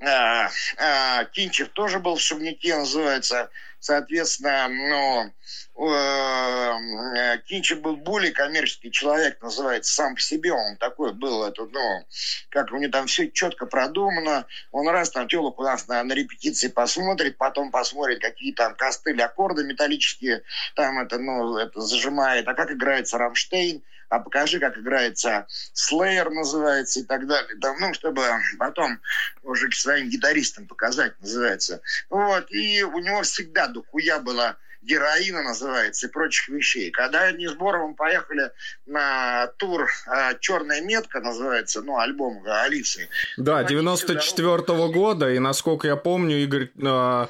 [0.00, 3.50] а, а, Кинчев тоже был в Шубнике, называется.
[3.80, 10.52] Соответственно, ну, э, Кинчев был более коммерческий человек, называется, сам по себе.
[10.52, 12.06] Он такой был, это, ну,
[12.50, 16.12] как у него там все четко продумано, он раз там телок у нас на, на
[16.12, 20.42] репетиции посмотрит, потом посмотрит, какие там костыли, аккорды металлические,
[20.74, 27.00] там это, ну, это зажимает, а как играется Рамштейн, а покажи, как играется Slayer называется
[27.00, 27.56] и так далее.
[27.60, 28.22] Там, ну, чтобы
[28.58, 29.00] потом
[29.42, 31.80] уже к своим гитаристам показать, называется.
[32.10, 36.90] Вот, и у него всегда дохуя было героина называется и прочих вещей.
[36.90, 38.50] Когда они с Боровым поехали
[38.86, 43.08] на тур а, «Черная метка» называется, ну, альбом Алисы.
[43.36, 46.70] Да, 94 -го года, и насколько я помню, Игорь...
[46.84, 47.28] А,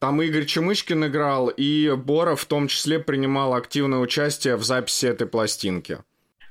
[0.00, 5.26] там Игорь Чемышкин играл, и Боров в том числе принимал активное участие в записи этой
[5.26, 5.98] пластинки.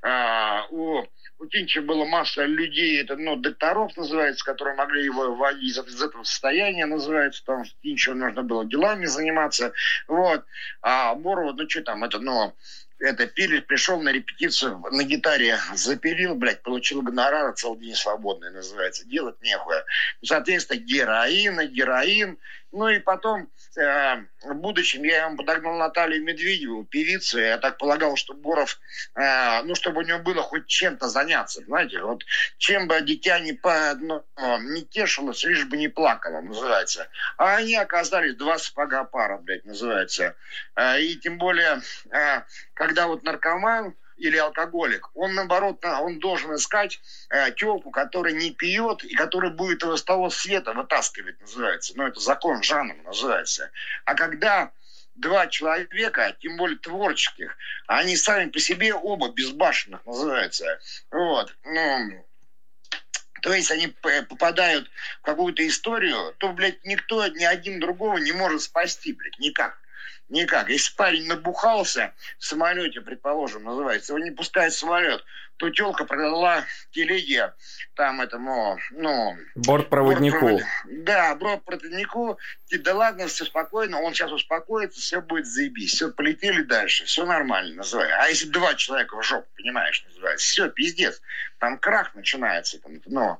[0.10, 1.06] А, у,
[1.40, 6.24] у Тинча было масса людей, это, ну, докторов называется, которые могли его выводить из, этого
[6.24, 9.74] состояния, называется, там, Тинчу нужно было делами заниматься,
[10.08, 10.46] вот.
[10.82, 12.56] А Борова, ну, что там, это, ну,
[13.00, 19.06] это пили, пришел на репетицию на гитаре, запилил, блядь, получил гонорар, целый день свободный называется,
[19.06, 19.84] делать нехуя.
[20.24, 22.38] Соответственно, героин, героин,
[22.78, 27.40] ну и потом, э, в будущем, я ему подогнал Наталью Медведеву, певицу.
[27.40, 28.80] Я так полагал, что Боров,
[29.16, 31.64] э, ну, чтобы у него было хоть чем-то заняться.
[31.66, 32.24] Знаете, вот
[32.58, 34.24] чем бы дитя не, по, ну,
[34.60, 37.08] не тешилось, лишь бы не плакало, называется.
[37.38, 40.36] А они оказались два сапога пара, блядь, называется.
[40.76, 42.44] Э, и тем более, э,
[42.76, 47.00] когда вот наркоман, или алкоголик, он наоборот, он должен искать
[47.30, 51.94] э, телку, которая не пьет и которая будет его с того света вытаскивать, называется.
[51.96, 53.72] Ну, это закон жанра называется.
[54.06, 54.72] А когда
[55.16, 57.56] два человека, тем более творческих,
[57.88, 60.80] они сами по себе оба безбашенных называется.
[61.12, 61.56] Вот.
[61.64, 62.26] Ну,
[63.42, 64.90] то есть они попадают
[65.22, 69.78] в какую-то историю, то, блядь, никто, ни один другого не может спасти, блядь, никак.
[70.30, 70.70] Никак.
[70.70, 75.24] Если парень набухался в самолете, предположим, называется, его не пускает в самолет,
[75.58, 77.54] то телка продала телеге
[77.96, 79.36] там этому, ну...
[79.56, 80.40] Бортпроводнику.
[80.40, 80.64] Бортпровод...
[80.86, 82.38] Да, бортпроводнику.
[82.72, 85.94] Да ладно, все спокойно, он сейчас успокоится, все будет заебись.
[85.94, 88.18] Все, полетели дальше, все нормально, называется.
[88.22, 91.22] А если два человека в жопу, понимаешь, называется, все, пиздец.
[91.60, 93.40] Там крах начинается, там, ну,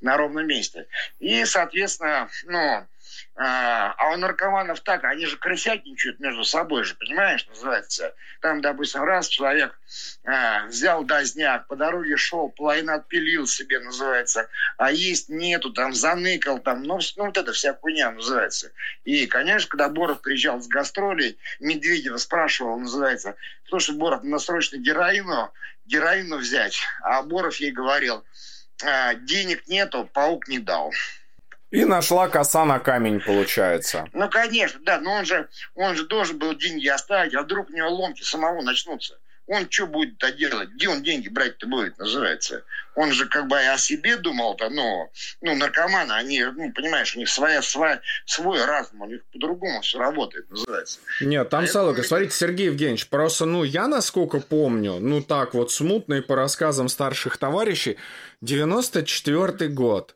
[0.00, 0.86] на ровном месте.
[1.18, 2.86] И, соответственно, ну,
[3.34, 8.14] а, а у наркоманов так, они же крысятничают между собой же, понимаешь, называется.
[8.40, 9.78] Там, допустим, раз человек
[10.24, 14.48] а, взял дозняк, по дороге шел, половину отпилил себе, называется,
[14.78, 18.72] а есть нету, там заныкал, там, ну, ну вот это вся хуйня называется.
[19.04, 23.36] И, конечно, когда Боров приезжал с гастролей, Медведева спрашивал, называется,
[23.68, 25.52] слушай, Боров, на срочно героину,
[25.86, 26.80] героину взять.
[27.02, 28.24] А Боров ей говорил,
[28.82, 30.92] а, денег нету, паук не дал.
[31.70, 34.08] И нашла коса на камень, получается.
[34.12, 37.72] Ну, конечно, да, но он же, он же должен был деньги оставить, а вдруг у
[37.72, 39.18] него ломки самого начнутся.
[39.48, 40.70] Он что будет-то делать?
[40.70, 42.64] Где он деньги брать-то будет, называется?
[42.96, 45.08] Он же как бы о себе думал-то, но
[45.40, 49.98] ну, наркоманы, они, ну, понимаешь, у них своя, своя, свой разум, у них по-другому все
[49.98, 50.98] работает, называется.
[51.20, 52.08] Нет, там, а Салука, это...
[52.08, 56.88] смотрите, Сергей Евгеньевич, просто, ну, я насколько помню, ну, так вот, смутно и по рассказам
[56.88, 57.98] старших товарищей,
[58.40, 60.15] 94 год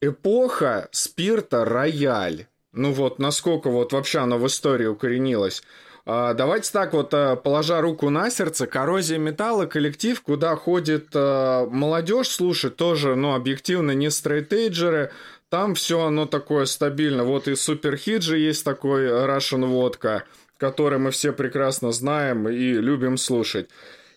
[0.00, 2.46] эпоха спирта рояль.
[2.72, 5.62] Ну вот, насколько вот вообще она в истории укоренилась.
[6.10, 11.66] А, давайте так вот, а, положа руку на сердце, коррозия металла, коллектив, куда ходит а,
[11.66, 15.12] молодежь слушать, тоже, ну, объективно, не стрейтейджеры,
[15.50, 17.24] там все оно такое стабильно.
[17.24, 20.24] Вот и суперхит же есть такой Russian Водка,
[20.56, 23.68] который мы все прекрасно знаем и любим слушать.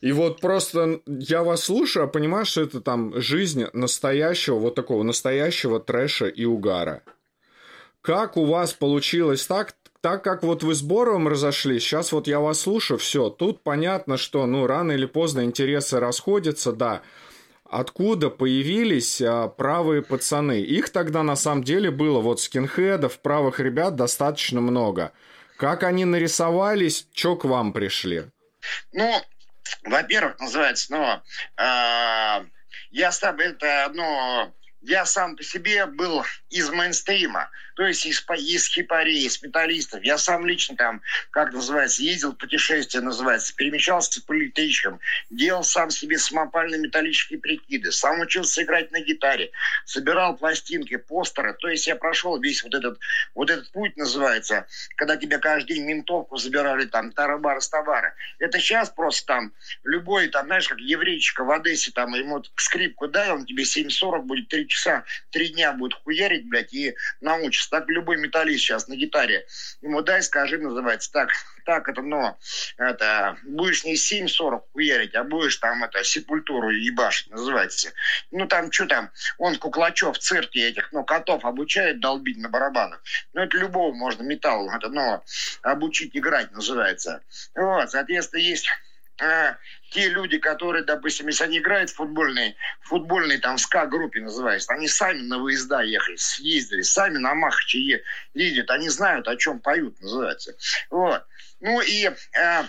[0.01, 5.03] И вот просто я вас слушаю, а понимаю, что это там жизнь настоящего, вот такого
[5.03, 7.03] настоящего трэша и угара.
[8.01, 12.39] Как у вас получилось так, так как вот вы с Боровым разошлись, сейчас вот я
[12.39, 17.03] вас слушаю, все, тут понятно, что, ну, рано или поздно интересы расходятся, да.
[17.63, 20.61] Откуда появились а, правые пацаны?
[20.61, 25.13] Их тогда на самом деле было, вот скинхедов, правых ребят достаточно много.
[25.57, 28.23] Как они нарисовались, что к вам пришли?
[28.91, 29.13] Ну,
[29.83, 31.21] во-первых, называется, ну,
[31.63, 32.45] э,
[32.91, 38.67] я сам это, ну, я сам по себе был из мейнстрима, то есть из, из
[38.67, 40.03] хипарей, из металлистов.
[40.03, 46.17] Я сам лично там, как называется, ездил путешествие, называется, перемещался по электричкам, делал сам себе
[46.17, 49.51] самопальные металлические прикиды, сам учился играть на гитаре,
[49.85, 51.53] собирал пластинки, постеры.
[51.53, 52.99] То есть я прошел весь вот этот,
[53.35, 58.15] вот этот путь, называется, когда тебя каждый день ментовку забирали там, тарабар с товара.
[58.39, 63.29] Это сейчас просто там любой, там, знаешь, как еврейчика в Одессе, там, ему скрипку дай,
[63.29, 67.69] он тебе 7,40 будет 3 часа, три дня будет хуярить, блядь, и научится.
[67.69, 69.45] Так любой металлист сейчас на гитаре.
[69.81, 71.11] Ему дай, скажи, называется.
[71.11, 71.29] Так,
[71.65, 72.37] так это, но
[72.77, 77.91] это, будешь не 7.40 хуярить, а будешь там это, сепультуру ебашить, называется.
[78.31, 83.01] Ну там, что там, он Куклачев в цирке этих, ну, котов обучает долбить на барабанах.
[83.33, 85.23] Ну, это любого можно металл, это, но
[85.61, 87.21] обучить играть называется.
[87.55, 88.67] Вот, соответственно, есть
[89.21, 89.57] а,
[89.91, 95.19] те люди, которые, допустим, если они играют в футбольной, футбольной там СКА-группе называется, они сами
[95.19, 98.01] на выезда ехали, съездили, сами на Махаче
[98.33, 100.55] ездят, они знают, о чем поют, называется.
[100.89, 101.25] Вот.
[101.59, 102.63] Ну и, э,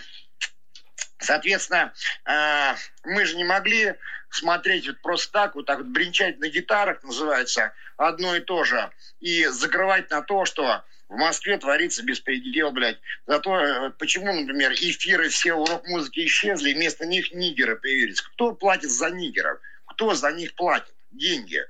[1.18, 1.94] соответственно,
[2.26, 3.94] э, мы же не могли
[4.28, 8.90] смотреть вот просто так, вот так вот бренчать на гитарах, называется, одно и то же,
[9.20, 10.82] и закрывать на то, что
[11.12, 12.98] в Москве творится беспредел, блядь.
[13.26, 18.22] Зато э, почему, например, эфиры все урок музыки исчезли, и вместо них нигеры появились?
[18.22, 19.60] Кто платит за нигеров?
[19.86, 20.94] Кто за них платит?
[21.12, 21.60] Деньги.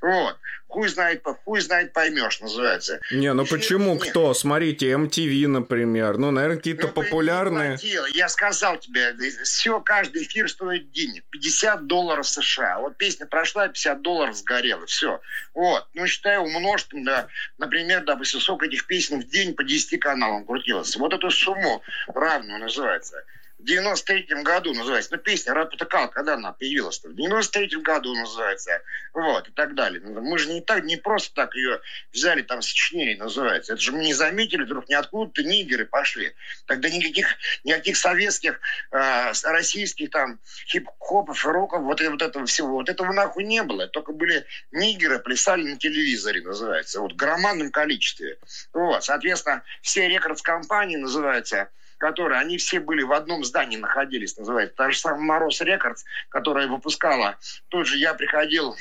[0.00, 0.38] Вот.
[0.72, 2.98] Хуй знает, хуй знает поймешь, называется.
[3.10, 4.08] Не, ну почему нет.
[4.08, 4.32] кто?
[4.32, 6.16] Смотрите, MTV, например.
[6.16, 7.78] Ну, наверное, какие-то ну, популярные.
[8.14, 11.24] Я сказал тебе, все, каждый эфир стоит денег.
[11.30, 12.78] 50 долларов США.
[12.78, 14.86] Вот песня прошла, 50 долларов сгорело.
[14.86, 15.20] Все.
[15.52, 15.86] Вот.
[15.92, 20.96] Ну, считай, умножь, да, например, допустим, сколько этих песен в день по 10 каналам крутилось.
[20.96, 21.82] Вот эту сумму
[22.14, 23.22] равную называется
[23.62, 25.14] в 93-м году называется.
[25.14, 27.08] Ну, песня «Рапотакал», когда она появилась-то?
[27.08, 28.82] В 93-м году называется.
[29.14, 30.00] Вот, и так далее.
[30.04, 31.80] Ну, мы же не, так, не просто так ее
[32.12, 33.74] взяли, там, сочинили, называется.
[33.74, 36.34] Это же мы не заметили, вдруг ниоткуда-то нигеры пошли.
[36.66, 37.28] Тогда никаких,
[37.62, 38.58] никаких советских,
[38.90, 43.86] э, российских, там, хип-хопов, роков, вот, вот этого всего, вот этого нахуй не было.
[43.86, 47.00] Только были нигеры, плясали на телевизоре, называется.
[47.00, 48.38] Вот, в громадном количестве.
[48.72, 51.68] Вот, соответственно, все рекордс-компании, называется,
[52.02, 54.74] которые, они все были в одном здании находились, называется.
[54.74, 57.38] Та же самая Мороз Рекордс, которая выпускала.
[57.68, 58.76] Тут же я приходил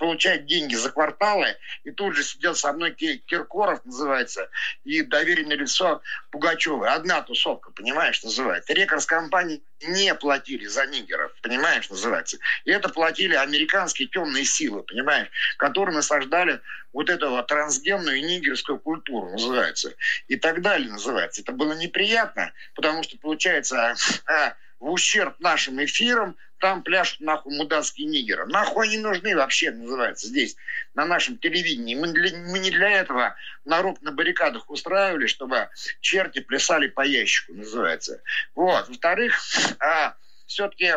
[0.00, 4.48] получать деньги за кварталы, и тут же сидел со мной Киркоров, называется,
[4.82, 6.90] и доверенное лицо Пугачева.
[6.90, 8.72] Одна тусовка, понимаешь, называется.
[8.72, 12.38] Рекордс компании не платили за нигеров, понимаешь, называется.
[12.64, 16.62] И это платили американские темные силы, понимаешь, которые насаждали
[16.94, 19.92] вот эту вот трансгенную нигерскую культуру, называется.
[20.28, 21.42] И так далее, называется.
[21.42, 23.94] Это было неприятно, потому что, получается,
[24.80, 28.46] в ущерб нашим эфирам там пляшут нахуй мудацкие нигеры.
[28.46, 30.56] Нахуй они нужны вообще, называется, здесь,
[30.94, 31.94] на нашем телевидении.
[31.94, 35.68] Мы, для, мы не для этого народ на баррикадах устраивали, чтобы
[36.00, 38.22] черти плясали по ящику, называется.
[38.54, 38.88] Вот.
[38.88, 39.38] Во-вторых,
[39.78, 40.16] а,
[40.46, 40.94] все-таки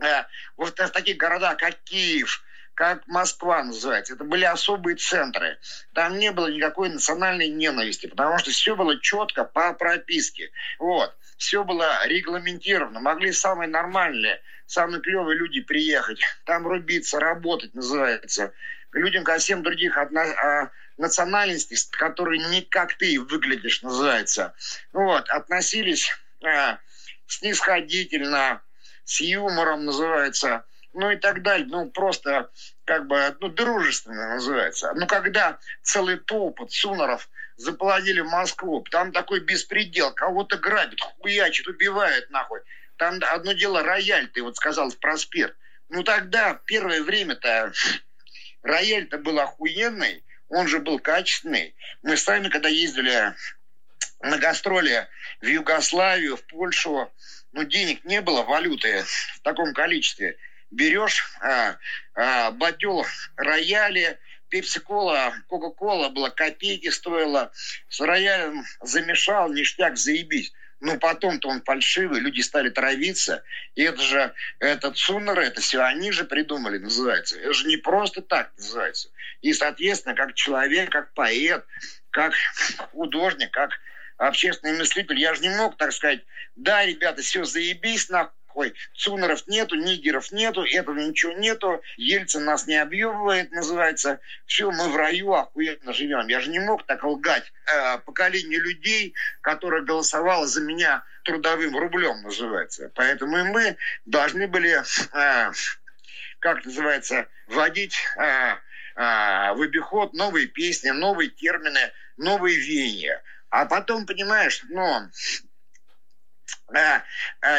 [0.00, 2.42] а, вот в таких городах, как Киев,
[2.74, 4.14] как Москва называется.
[4.14, 5.58] Это были особые центры.
[5.94, 10.50] Там не было никакой национальной ненависти, потому что все было четко по прописке.
[10.78, 11.16] Вот.
[11.36, 13.00] Все было регламентировано.
[13.00, 18.52] Могли самые нормальные, самые клевые люди приехать, там рубиться, работать, называется.
[18.92, 24.54] Людям ко всем других а, национальностей, которые не как ты выглядишь, называется.
[24.92, 25.28] Вот.
[25.28, 26.10] Относились
[26.42, 26.78] а,
[27.26, 28.62] снисходительно,
[29.04, 30.64] с юмором, называется
[30.96, 31.66] ну и так далее.
[31.68, 32.50] Ну, просто
[32.84, 34.92] как бы, ну, дружественно называется.
[34.94, 42.60] Ну, когда целый толп суноров заполонили Москву, там такой беспредел, кого-то грабят, хуячат, убивают нахуй.
[42.96, 45.56] Там одно дело рояль, ты вот сказал, в проспект.
[45.88, 47.72] Ну, тогда первое время-то
[48.62, 51.74] рояль-то был охуенный, он же был качественный.
[52.02, 53.34] Мы сами, когда ездили
[54.20, 55.08] на гастроли
[55.40, 57.12] в Югославию, в Польшу,
[57.52, 59.02] ну, денег не было, валюты
[59.34, 60.36] в таком количестве
[60.70, 61.76] берешь а,
[62.14, 67.52] а, бадюл рояли, пепси-кола, кока-кола была копейки стоила,
[67.88, 70.52] с роялем замешал, ништяк, заебись.
[70.80, 73.42] Ну, потом-то он фальшивый, люди стали травиться.
[73.74, 77.38] И это же, это Цуннеры, это все они же придумали, называется.
[77.38, 79.08] Это же не просто так называется.
[79.40, 81.64] И, соответственно, как человек, как поэт,
[82.10, 82.34] как
[82.92, 83.70] художник, как
[84.18, 86.20] общественный мыслитель, я же не мог, так сказать,
[86.56, 92.66] да, ребята, все, заебись, нахуй, такой, цунеров нету, нигеров нету, этого ничего нету, Ельцин нас
[92.66, 96.26] не объебывает, называется, все, мы в раю охуенно живем.
[96.28, 102.22] Я же не мог так лгать э, поколению людей, которое голосовало за меня трудовым рублем,
[102.22, 102.90] называется.
[102.94, 105.52] Поэтому и мы должны были, э,
[106.38, 108.56] как называется, вводить э, э,
[108.96, 113.22] в обиход новые песни, новые термины, новые веяния.
[113.50, 115.10] А потом, понимаешь, ну,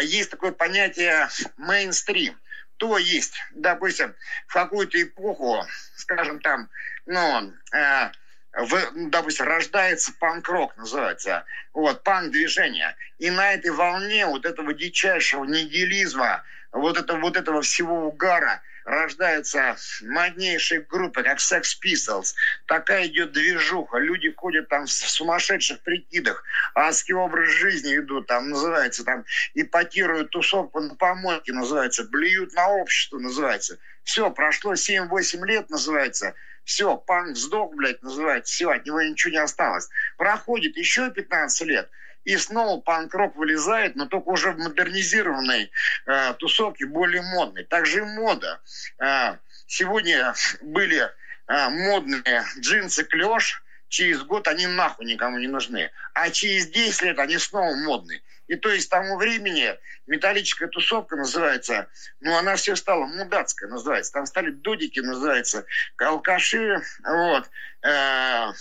[0.02, 2.38] есть такое понятие мейнстрим.
[2.78, 4.16] То есть, допустим,
[4.48, 6.70] в какую-то эпоху, скажем там,
[7.06, 8.12] ну, э,
[8.54, 12.96] в, допустим, рождается панк-рок, называется, вот, панк-движение.
[13.18, 19.76] И на этой волне вот этого дичайшего нигилизма, вот, это, вот этого всего угара рождаются
[20.02, 22.34] моднейшие группы, как Sex Pistols.
[22.68, 23.98] Такая идет движуха.
[23.98, 26.44] Люди ходят там в сумасшедших прикидах.
[26.74, 28.28] Адский образ жизни идут.
[28.28, 32.06] Там называется, там ипотируют тусовку на помойке, называется.
[32.06, 33.78] Блюют на общество, называется.
[34.04, 36.34] Все, прошло 7-8 лет, называется.
[36.64, 38.54] Все, панк сдох, блядь, называется.
[38.54, 39.90] Все, от него ничего не осталось.
[40.18, 41.90] Проходит еще 15 лет–
[42.28, 45.72] и снова панк-рок вылезает, но только уже в модернизированной
[46.08, 47.64] э, тусовке, более модной.
[47.64, 48.60] Также и мода.
[49.00, 51.10] Э, сегодня были
[51.48, 55.90] э, модные джинсы клеш, через год они нахуй никому не нужны.
[56.14, 58.22] А через 10 лет они снова модные.
[58.48, 59.74] И то есть тому времени
[60.06, 61.88] металлическая тусовка называется,
[62.20, 64.12] ну, она все стала мудацкая называется.
[64.12, 65.66] Там стали дудики, называется,
[65.98, 67.50] алкаши, вот,
[67.84, 68.52] э,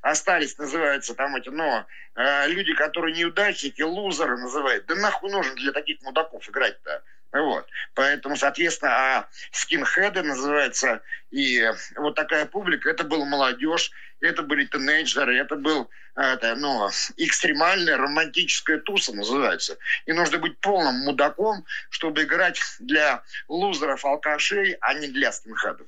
[0.00, 4.86] остались, называется, там эти, но э, люди, которые неудачники, лузеры называют.
[4.86, 7.02] Да нахуй нужно для таких мудаков играть-то?
[7.32, 7.66] Вот.
[7.94, 15.36] Поэтому, соответственно, а скинхеды называется, и вот такая публика, это была молодежь, это были тинейджеры,
[15.36, 19.78] это был это, ну, экстремальная романтическая туса называется.
[20.06, 25.86] И нужно быть полным мудаком, чтобы играть для лузеров, алкашей, а не для скинхедов.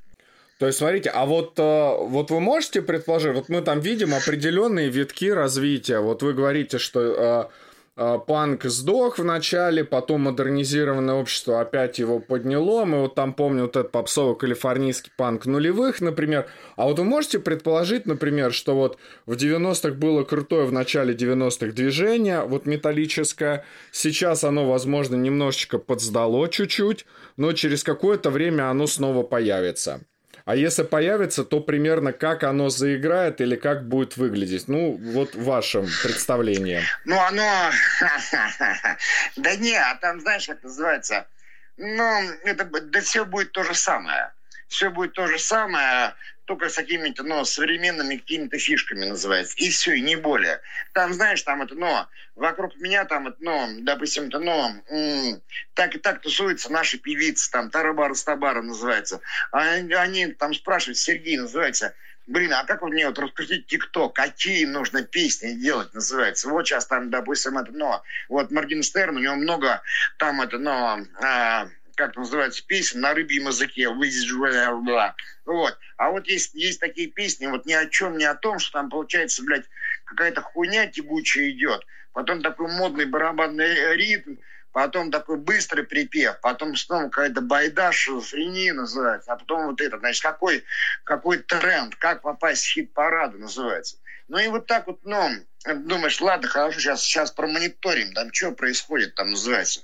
[0.61, 4.91] То есть, смотрите, а вот, э, вот вы можете предположить, вот мы там видим определенные
[4.91, 6.01] витки развития.
[6.01, 7.45] Вот вы говорите, что э,
[7.97, 12.85] э, панк сдох в начале, потом модернизированное общество опять его подняло.
[12.85, 16.47] Мы вот там помним вот этот попсовый калифорнийский панк нулевых, например.
[16.77, 21.73] А вот вы можете предположить, например, что вот в 90-х было крутое в начале 90-х
[21.73, 23.65] движение, вот металлическое.
[23.93, 27.07] Сейчас оно, возможно, немножечко подсдало чуть-чуть,
[27.39, 30.03] но через какое-то время оно снова появится.
[30.51, 34.67] А если появится, то примерно как оно заиграет или как будет выглядеть?
[34.67, 36.83] Ну, вот в вашем представлении.
[37.05, 37.71] Ну, оно...
[39.37, 41.29] Да не, а там, знаешь, как называется?
[41.77, 42.03] Ну,
[42.43, 44.33] это да все будет то же самое.
[44.71, 46.15] Все будет то же самое
[46.45, 49.55] только с какими-то, ну, современными какими-то фишками называется.
[49.57, 50.61] И все, и не более.
[50.95, 52.07] Там, знаешь, там это, ну,
[52.37, 55.43] вокруг меня там, это, ну, допустим, это, ну, м-
[55.75, 59.21] так и так тусуются наши певицы, там, Тарабара Стабара называется.
[59.51, 61.95] А они там спрашивают, Сергей называется,
[62.29, 66.49] блин, а как вот мне вот раскрутить ТикТок, какие нужно песни делать, называется.
[66.49, 69.83] Вот сейчас там, допустим, это, ну, вот Моргенштерн, у него много
[70.17, 71.69] там это, ну, а,
[72.01, 73.87] как называется, песен на рыбьем языке.
[75.45, 75.79] Вот.
[75.99, 78.89] А вот есть, есть такие песни, вот ни о чем, ни о том, что там
[78.89, 79.67] получается, блядь,
[80.07, 81.85] какая-то хуйня тягучая идет.
[82.13, 84.37] Потом такой модный барабанный ритм,
[84.73, 90.23] потом такой быстрый припев, потом снова какая-то байда, шизофрения называется, а потом вот это, значит,
[90.23, 90.65] какой,
[91.05, 93.99] какой тренд, как попасть в хит-парады называется.
[94.31, 95.29] Ну и вот так вот, ну,
[95.67, 99.81] думаешь, ладно, хорошо, сейчас, сейчас промониторим, там что происходит, там называется.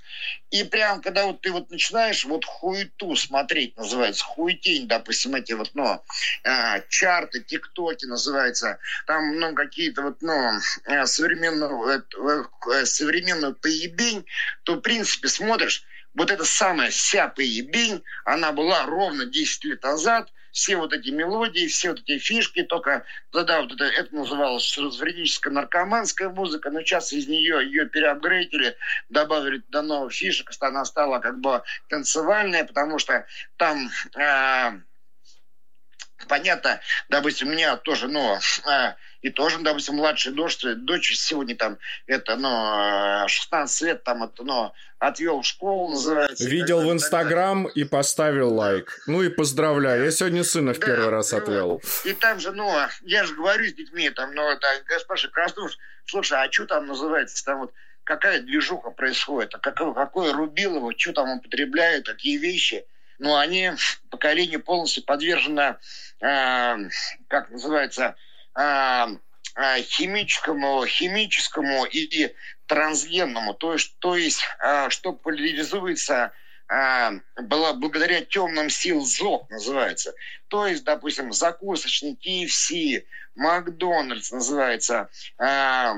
[0.52, 5.72] И прям, когда вот ты вот начинаешь вот хуету смотреть, называется, хуетень, допустим, эти вот,
[5.74, 6.00] ну,
[6.44, 8.78] э, чарты, тиктоки называется,
[9.08, 14.24] там, ну, какие-то вот, ну, э, современную, э, э, современную поебень,
[14.62, 15.84] то, в принципе, смотришь,
[16.14, 21.66] вот эта самая вся поебень, она была ровно 10 лет назад, все вот эти мелодии,
[21.66, 27.12] все вот эти фишки, только тогда вот это, это называлось шизофреническая наркоманская музыка, но сейчас
[27.12, 28.74] из нее ее переапгрейдили,
[29.10, 33.26] добавили туда новых фишек, она стала как бы танцевальная, потому что
[33.58, 34.80] там э,
[36.26, 36.80] понятно,
[37.10, 38.94] допустим, у меня тоже, ну, э,
[39.26, 44.72] и тоже, допустим, младшая дочь, дочь сегодня там, это, ну, 16 лет, там, это, ну,
[45.00, 46.48] отвел в школу, называется.
[46.48, 49.00] Видел в Инстаграм и поставил лайк.
[49.08, 51.82] Ну и поздравляю, я сегодня сына в да, первый раз ну, отвел.
[52.04, 52.72] И там же, ну,
[53.02, 57.44] я же говорю с детьми, там, ну, это, госпожа Краснуш, слушай, а что там называется,
[57.44, 57.72] там вот,
[58.04, 62.86] какая движуха происходит, а какое, какое Рубилово, что там употребляют, какие вещи.
[63.18, 63.72] Ну, они,
[64.08, 65.78] поколение полностью подвержено,
[66.20, 66.76] э,
[67.26, 68.14] как называется,
[69.82, 72.34] химическому, химическому и
[72.66, 76.32] трансгенному, то есть, то есть э, что поляризуется
[76.68, 77.10] э,
[77.42, 80.14] благодаря темным сил ЗОК называется.
[80.48, 83.04] То есть, допустим, закусочный KFC,
[83.36, 85.92] Макдональдс называется, э,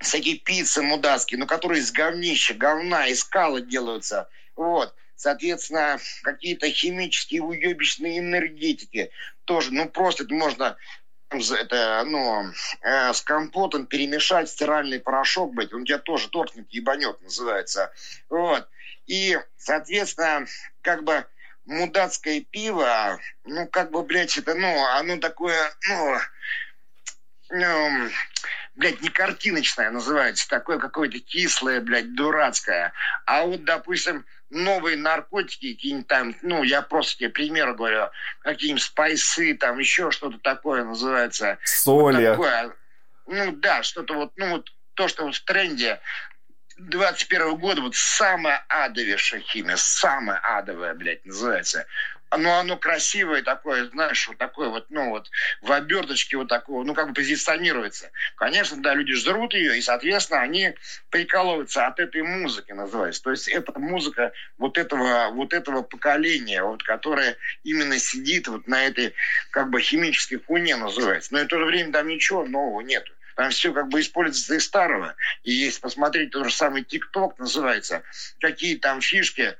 [0.00, 4.28] всякие пиццы мудацкие, но которые из говнища, говна, из скалы делаются.
[4.56, 4.94] Вот.
[5.16, 9.10] Соответственно, какие-то химические уебищные энергетики
[9.44, 10.76] тоже, ну просто это можно
[11.30, 12.52] это, ну,
[12.82, 17.92] э, с компотом перемешать стиральный порошок, блядь, он тебя тоже торкнет, ебанет, называется.
[18.28, 18.68] Вот.
[19.06, 20.46] И, соответственно,
[20.82, 21.26] как бы
[21.66, 26.18] мудацкое пиво, ну, как бы, блядь, это, ну, оно такое, ну,
[27.50, 28.10] ну
[28.74, 32.92] блядь, не картиночное называется, такое какое-то кислое, блядь, дурацкое.
[33.26, 38.08] А вот, допустим, новые наркотики, какие-нибудь там, ну, я просто тебе пример говорю,
[38.40, 41.58] какие-нибудь спайсы, там еще что-то такое называется.
[41.64, 42.16] Соли.
[42.16, 42.74] Вот такое.
[43.26, 46.00] Ну, да, что-то вот, ну, вот то, что вот в тренде
[46.78, 51.86] 21 года, вот самая адовейшая химия, самая адовая, блядь, называется
[52.30, 55.30] оно, оно красивое такое, знаешь, вот такое вот, ну вот,
[55.62, 58.10] в оберточке вот такого, ну как бы позиционируется.
[58.36, 60.74] Конечно, да, люди жрут ее, и, соответственно, они
[61.10, 63.22] прикалываются от этой музыки, называется.
[63.22, 68.84] То есть это музыка вот этого, вот этого поколения, вот, которое именно сидит вот на
[68.84, 69.14] этой,
[69.50, 71.32] как бы, химической хуйне, называется.
[71.32, 73.12] Но и в то же время там ничего нового нету.
[73.36, 75.14] Там все как бы используется из старого.
[75.44, 78.02] И если посмотреть тот же самый ТикТок называется,
[78.40, 79.56] какие там фишки,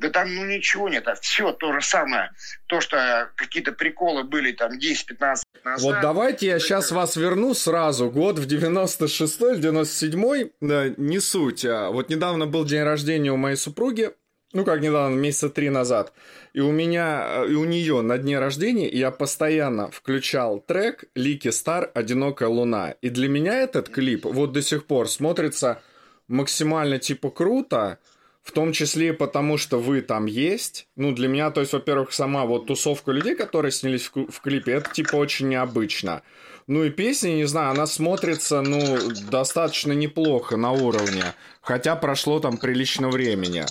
[0.00, 2.30] да там ну ничего нет, а все то же самое.
[2.66, 5.80] То, что какие-то приколы были там 10-15 назад.
[5.80, 8.10] Вот давайте я сейчас вас верну сразу.
[8.10, 11.64] Год в 96-й, 97-й, да, не суть.
[11.64, 14.10] А вот недавно был день рождения у моей супруги,
[14.52, 16.12] ну как недавно, месяца три назад.
[16.54, 21.90] И у меня, и у нее на дне рождения я постоянно включал трек Лики Стар
[21.94, 22.92] «Одинокая луна».
[23.02, 25.82] И для меня этот клип вот до сих пор смотрится
[26.26, 27.98] максимально типа круто,
[28.42, 30.86] в том числе потому, что вы там есть.
[30.96, 34.72] Ну, для меня, то есть, во-первых, сама вот тусовка людей, которые снялись в, в клипе,
[34.72, 36.22] это, типа, очень необычно.
[36.66, 38.98] Ну и песня, не знаю, она смотрится, ну,
[39.30, 41.24] достаточно неплохо на уровне.
[41.60, 43.64] Хотя прошло там прилично времени.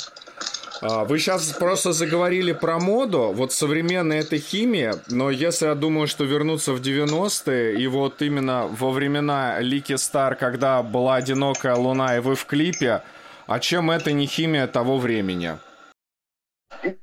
[0.82, 6.08] А, вы сейчас просто заговорили про моду, вот современная это химия, но если я думаю,
[6.08, 12.18] что вернуться в 90-е, и вот именно во времена Лики Стар, когда была одинокая луна,
[12.18, 13.02] и вы в клипе,
[13.50, 15.58] а чем это не химия того времени?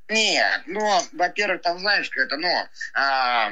[0.09, 0.81] Нет, ну,
[1.13, 2.49] во-первых, там знаешь, это, ну,
[2.95, 3.51] а,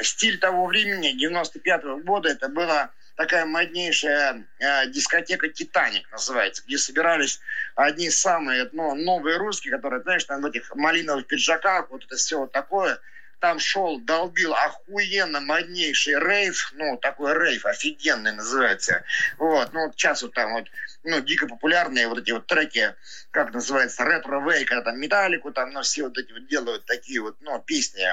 [0.00, 7.38] стиль того времени, 95-го года, это была такая моднейшая а, дискотека «Титаник» называется, где собирались
[7.76, 12.38] одни самые ну, новые русские, которые, знаешь, там в этих малиновых пиджаках, вот это все
[12.38, 12.98] вот такое–
[13.40, 19.02] там шел, долбил охуенно моднейший рейв, ну, такой рейв офигенный называется.
[19.38, 20.68] Вот, ну, вот сейчас вот там вот,
[21.02, 22.94] ну, дико популярные вот эти вот треки,
[23.30, 27.36] как называется, ретро-вей, когда там металлику там, ну, все вот эти вот делают такие вот,
[27.40, 28.06] ну, песни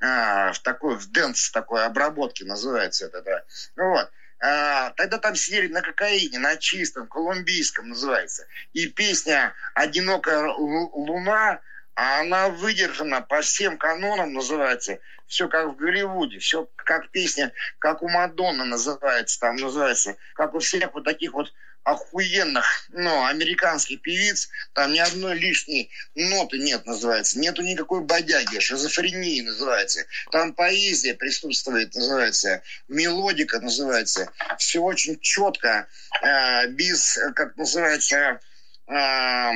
[0.00, 3.42] а, в такой, в dance такой обработке называется это, да.
[3.76, 4.10] Вот.
[4.40, 8.46] А, тогда там сидели на кокаине, на чистом, колумбийском называется.
[8.72, 11.60] И песня «Одинокая луна»
[11.94, 18.02] а она выдержана по всем канонам, называется, все как в Голливуде, все как песня, как
[18.02, 21.52] у Мадонны называется, там называется, как у всех вот таких вот
[21.84, 29.40] охуенных, ну, американских певиц, там ни одной лишней ноты нет, называется, нету никакой бодяги, шизофрении
[29.40, 35.88] называется, там поэзия присутствует, называется, мелодика называется, все очень четко,
[36.22, 38.40] э, без, как называется,
[38.86, 39.50] э,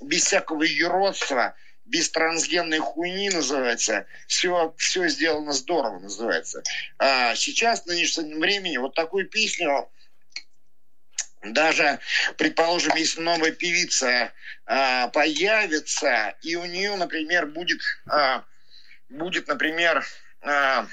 [0.00, 1.56] без всякого юродства,
[1.92, 4.06] без трансгенной хуйни называется.
[4.26, 6.62] Все, все сделано здорово называется.
[6.98, 9.90] А сейчас, в нынешнем времени, вот такую песню
[11.42, 11.98] даже,
[12.38, 14.32] предположим, если новая певица
[14.64, 18.44] а, появится, и у нее, например, будет, а,
[19.10, 20.02] будет например,
[20.40, 20.86] а,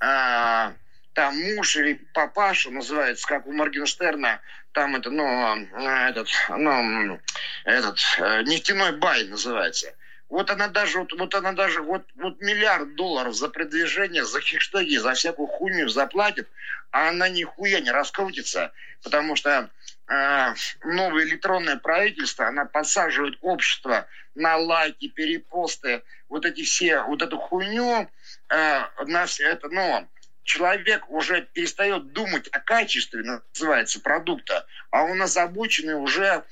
[0.00, 0.74] а,
[1.12, 4.40] там муж или папаша называется, как у Моргенштерна,
[4.72, 7.20] там это, ну, а, этот, ну,
[7.64, 9.94] этот, э, нефтяной бай называется–
[10.28, 14.96] вот она даже, вот, вот она даже, вот, вот миллиард долларов за продвижение, за хештеги,
[14.96, 16.48] за всякую хуйню заплатит,
[16.90, 18.72] а она нихуя не раскрутится,
[19.02, 19.70] потому что
[20.08, 20.54] э,
[20.84, 28.10] новое электронное правительство, она подсаживает общество на лайки, перепосты, вот эти все, вот эту хуйню,
[28.48, 30.08] э, на все это, ну,
[30.42, 33.22] человек уже перестает думать о качестве,
[33.52, 36.44] называется, продукта, а он озабоченный уже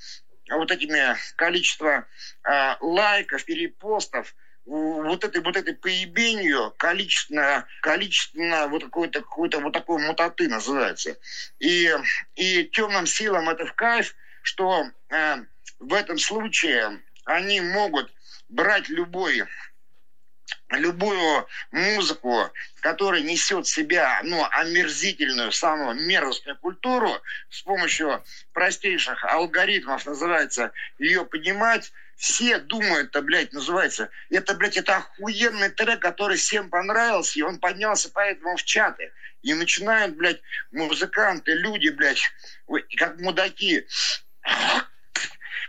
[0.50, 2.06] вот этими количество
[2.44, 4.34] э, лайков, перепостов,
[4.66, 11.18] вот этой вот этой поебенью количественно, количественно вот какой-то какой-то вот такой мутаты называется.
[11.58, 11.90] И,
[12.34, 15.36] и темным силам это в кайф, что э,
[15.80, 18.12] в этом случае они могут
[18.48, 19.44] брать любой
[20.70, 22.50] любую музыку,
[22.80, 27.10] которая несет в себя ну, омерзительную, самую мерзкую культуру,
[27.50, 34.96] с помощью простейших алгоритмов, называется, ее поднимать, все думают, это, блядь, называется, это, блядь, это
[34.96, 39.12] охуенный трек, который всем понравился, и он поднялся поэтому в чаты.
[39.42, 40.40] И начинают, блядь,
[40.72, 42.22] музыканты, люди, блядь,
[42.96, 43.86] как мудаки,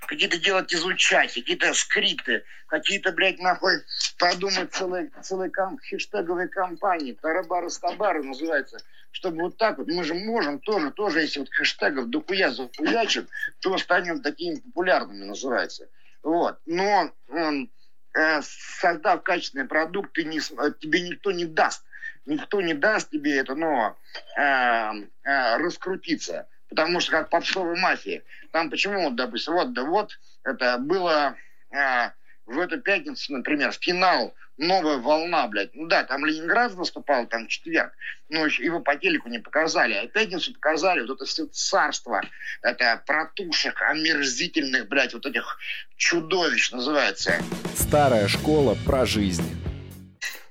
[0.08, 3.84] какие-то делать изучать, какие-то скрипты, какие-то, блядь, нахуй
[4.18, 8.78] подумать целые, целые кам, хештеговые кампании, тарабары стабары называется,
[9.12, 13.28] чтобы вот так вот, мы же можем тоже, тоже, если вот хэштегов дохуя захуячим,
[13.62, 15.88] то станем такими популярными, называется.
[16.22, 16.60] Вот.
[16.66, 17.72] Но он,
[18.14, 21.84] э, создав качественный продукт, ты не, тебе никто не даст.
[22.26, 23.96] Никто не даст тебе это, но
[24.36, 26.48] э, э, раскрутиться.
[26.76, 28.24] Потому что как попсовой мафии.
[28.52, 31.36] Там почему, допустим, вот, да вот, это было
[31.72, 32.10] э,
[32.46, 35.74] в эту пятницу, например, финал новая волна, блядь.
[35.74, 37.94] Ну да, там Ленинград выступал, там четверг,
[38.30, 39.94] но его по телеку не показали.
[39.94, 42.22] А пятницу показали вот это все царство,
[42.62, 45.58] это протушек омерзительных, блядь, вот этих
[45.96, 47.42] чудовищ называется.
[47.76, 49.75] Старая школа про жизнь.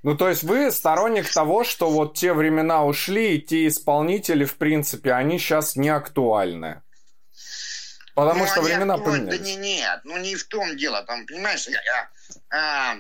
[0.05, 4.59] Ну, то есть вы сторонник того, что вот те времена ушли, и те исполнители, в
[4.59, 6.83] принципе, они сейчас не актуальны.
[8.15, 9.39] Потому ну, что времена поменялись.
[9.39, 11.03] Да не, нет, ну не в том дело.
[11.05, 12.11] Там, понимаешь, я, я,
[12.51, 12.97] а,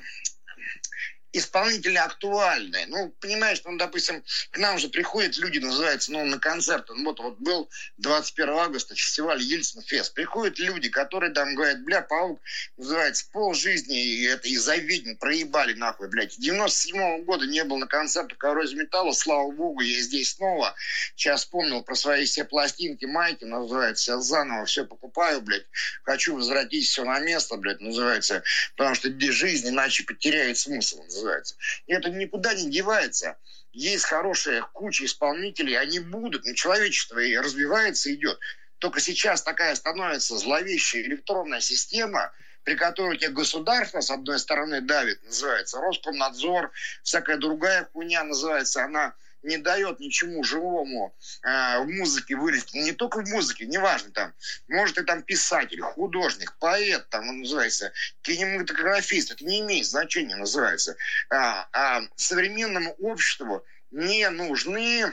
[1.34, 2.86] исполнители актуальны.
[2.86, 4.22] Ну, понимаешь, ну, допустим,
[4.52, 6.88] к нам же приходят люди, называется, ну, на концерт.
[6.88, 7.68] Вот, вот был
[7.98, 10.14] 21 августа фестиваль Ельцин Фест.
[10.14, 12.40] Приходят люди, которые там говорят, бля, паук,
[12.76, 16.38] называется, пол жизни и это и завиден, проебали нахуй, блядь.
[16.38, 20.74] 97 -го года не был на концертах коррозии металла, слава богу, я здесь снова.
[21.16, 25.66] Сейчас вспомнил про свои все пластинки, майки, называется, сейчас заново все покупаю, блядь.
[26.04, 28.44] Хочу возвратить все на место, блядь, называется,
[28.76, 31.56] потому что жизнь иначе потеряет смысл, называется называется.
[31.86, 33.36] И это никуда не девается.
[33.72, 38.38] Есть хорошая куча исполнителей, они будут, но человечество и развивается, идет.
[38.78, 45.22] Только сейчас такая становится зловещая электронная система, при которой тебе государство, с одной стороны, давит,
[45.24, 46.70] называется, Роскомнадзор,
[47.02, 49.14] всякая другая хуйня называется, она
[49.44, 52.78] не дает ничему живому э, в музыке вылезти.
[52.78, 54.34] Не только в музыке, неважно там.
[54.68, 57.92] Может, и там писатель, художник, поэт, там он называется,
[58.22, 59.32] кинематографист.
[59.32, 60.96] Это не имеет значения, называется.
[61.30, 65.12] А, а современному обществу не нужны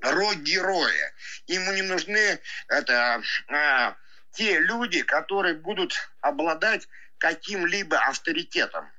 [0.00, 1.12] рок-герои.
[1.46, 2.38] Ему не нужны
[2.68, 3.96] это, а,
[4.32, 6.88] те люди, которые будут обладать
[7.18, 8.90] каким-либо авторитетом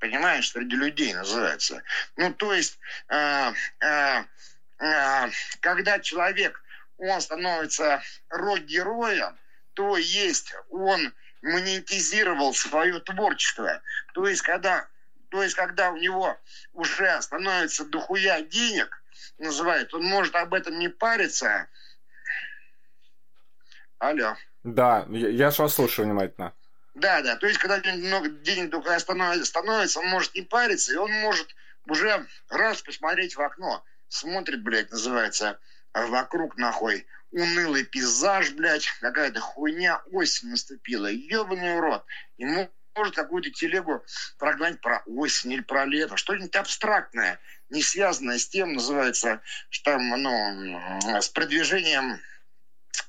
[0.00, 1.82] понимаешь, среди людей называется.
[2.16, 2.78] Ну, то есть,
[3.08, 4.24] э, э,
[4.80, 5.30] э,
[5.60, 6.60] когда человек,
[6.96, 9.38] он становится рок-героем,
[9.74, 13.80] то есть он монетизировал свое творчество.
[14.14, 14.88] То есть, когда,
[15.30, 16.36] то есть, когда у него
[16.72, 19.02] уже становится дохуя денег,
[19.38, 21.68] называют, он может об этом не париться.
[23.98, 24.36] Алло.
[24.62, 26.54] Да, я, я же вас слушаю внимательно.
[26.94, 27.36] Да, да.
[27.36, 31.54] То есть, когда много денег только становится, он может не париться, и он может
[31.86, 33.84] уже раз посмотреть в окно.
[34.08, 35.58] Смотрит, блядь, называется,
[35.94, 42.04] вокруг нахуй унылый пейзаж, блядь, какая-то хуйня, осень наступила, ебаный рот.
[42.38, 44.04] Ему может какую-то телегу
[44.38, 47.38] прогнать про осень или про лето, что-нибудь абстрактное,
[47.68, 52.20] не связанное с тем, называется, что там, ну, с продвижением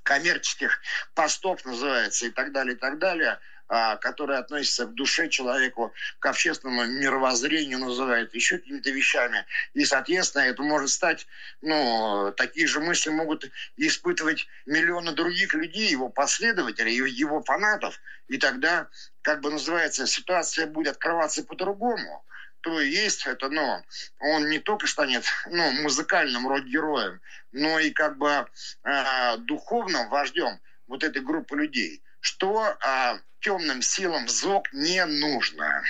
[0.04, 0.80] коммерческих
[1.16, 3.61] постов, называется, и так далее, и так далее– а,
[4.02, 9.46] которые относятся к душе человеку, к общественному мировоззрению называют, еще какими-то вещами.
[9.74, 11.26] И, соответственно, это может стать,
[11.62, 17.98] ну, такие же мысли могут испытывать миллионы других людей, его последователей, его фанатов.
[18.28, 18.90] И тогда,
[19.22, 22.26] как бы называется, ситуация будет открываться по-другому
[22.64, 23.84] то есть это, ну,
[24.20, 27.20] он не только станет, ну, музыкальным род-героем,
[27.52, 28.46] но и как бы
[28.84, 35.82] э, духовным вождем вот этой группы людей что а, темным силам ЗОК не нужно.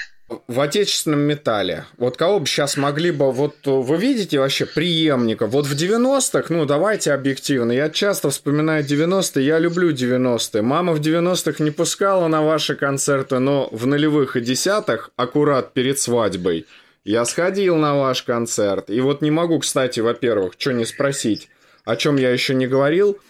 [0.47, 1.85] В отечественном металле.
[1.97, 3.33] Вот кого бы сейчас могли бы...
[3.33, 5.45] Вот вы видите вообще преемника?
[5.45, 10.61] Вот в 90-х, ну давайте объективно, я часто вспоминаю 90-е, я люблю 90-е.
[10.61, 15.99] Мама в 90-х не пускала на ваши концерты, но в нулевых и десятых, аккурат перед
[15.99, 16.65] свадьбой,
[17.03, 18.89] я сходил на ваш концерт.
[18.89, 21.49] И вот не могу, кстати, во-первых, что не спросить,
[21.83, 23.19] о чем я еще не говорил–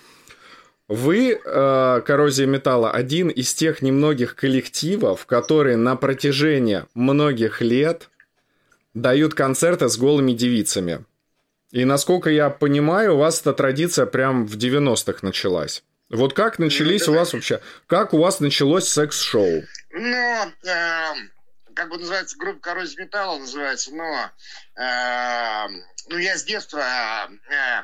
[0.92, 8.10] вы, э, Коррозия металла, один из тех немногих коллективов, которые на протяжении многих лет
[8.94, 11.06] дают концерты с голыми девицами.
[11.72, 15.82] И насколько я понимаю, у вас эта традиция прям в 90-х началась.
[16.10, 19.64] Вот как начались ну, у вас вообще, как у вас началось секс-шоу?
[19.92, 21.14] Ну, э,
[21.74, 24.30] как бы называется, группа Коррозия металла называется, но
[24.76, 25.68] э,
[26.10, 27.84] ну, я с детства э, э,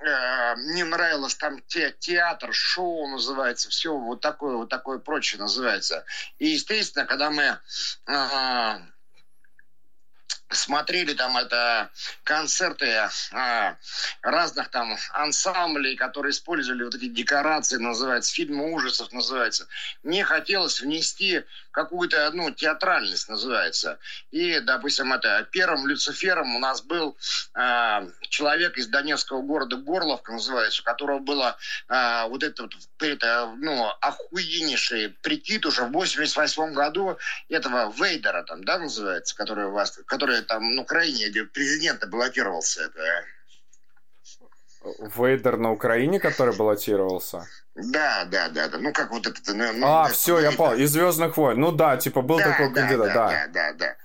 [0.00, 6.04] мне нравилось там те, театр, шоу называется, все вот такое, вот такое прочее называется.
[6.38, 7.58] И, естественно, когда мы
[8.06, 8.78] э,
[10.50, 11.90] смотрели там это
[12.24, 13.76] концерты а,
[14.22, 19.66] разных там ансамблей, которые использовали вот эти декорации, называется, фильмы ужасов называется.
[20.02, 23.98] Мне хотелось внести какую-то, ну, театральность называется.
[24.30, 27.16] И, допустим, это первым Люцифером у нас был
[27.54, 31.56] а, человек из донецкого города Горловка, называется, у которого было
[31.88, 38.64] а, вот это, вот, это, ну, охуеннейший прикид уже в 88 году этого Вейдера там,
[38.64, 42.84] да, называется, который у вас, который там на Украине, где президента баллотировался.
[42.84, 43.24] Это...
[45.16, 47.46] Вейдер на Украине, который баллотировался?
[47.74, 48.78] Да, да, да, да.
[48.78, 49.46] Ну, как вот этот...
[49.48, 50.78] Ну, ну а, все, я понял.
[50.78, 51.60] Из Звездных войн.
[51.60, 53.28] Ну да, типа был да, такой да, кандидат, да.
[53.28, 53.96] Да, да, да.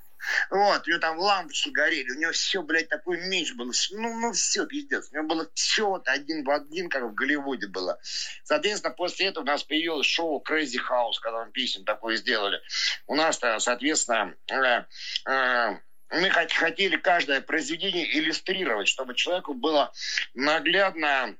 [0.50, 3.72] Вот, у него там лампочки горели, у него все, блядь, такой меч был.
[3.92, 5.10] Ну, ну все, пиздец.
[5.12, 8.00] У него было все вот один в один, как в Голливуде было.
[8.44, 12.60] Соответственно, после этого у нас появилось шоу Crazy House, когда мы песен такое сделали.
[13.08, 14.84] У нас, соответственно, э,
[15.30, 15.78] э,
[16.12, 19.92] мы хотели каждое произведение иллюстрировать, чтобы человеку было
[20.34, 21.36] наглядно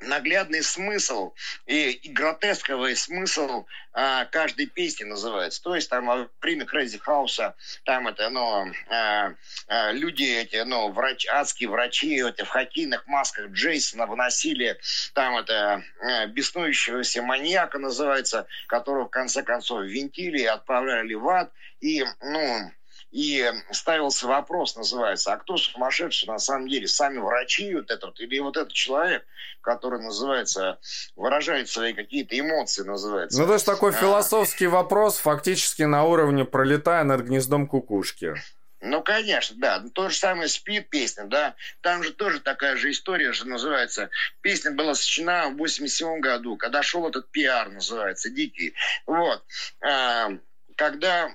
[0.00, 1.32] наглядный смысл
[1.64, 5.62] и, и гротесковый смысл а, каждой песни называется.
[5.62, 7.54] То есть там во время Crazy House
[7.84, 9.32] там это, ну, а,
[9.68, 14.78] а, люди эти, ну, врач, адские врачи эти, в хоккейных масках Джейсона выносили
[15.14, 21.52] там это а, беснующегося маньяка называется, которого в конце концов винтили и отправляли в ад.
[21.80, 22.70] И, ну,
[23.10, 28.38] и ставился вопрос, называется, а кто сумасшедший на самом деле, сами врачи вот этот, или
[28.40, 29.24] вот этот человек,
[29.60, 30.78] который, называется,
[31.16, 33.40] выражает свои какие-то эмоции, называется.
[33.40, 33.94] Ну, то есть такой а.
[33.94, 38.34] философский вопрос фактически на уровне пролетая над гнездом кукушки.
[38.80, 39.82] Ну, конечно, да.
[39.94, 41.54] То же самое «Спит» песня, да.
[41.80, 44.10] Там же тоже такая же история же называется.
[44.42, 48.74] Песня была сочинена в 87 году, когда шел этот пиар, называется, дикий.
[49.06, 49.42] Вот.
[49.80, 50.30] А,
[50.76, 51.34] когда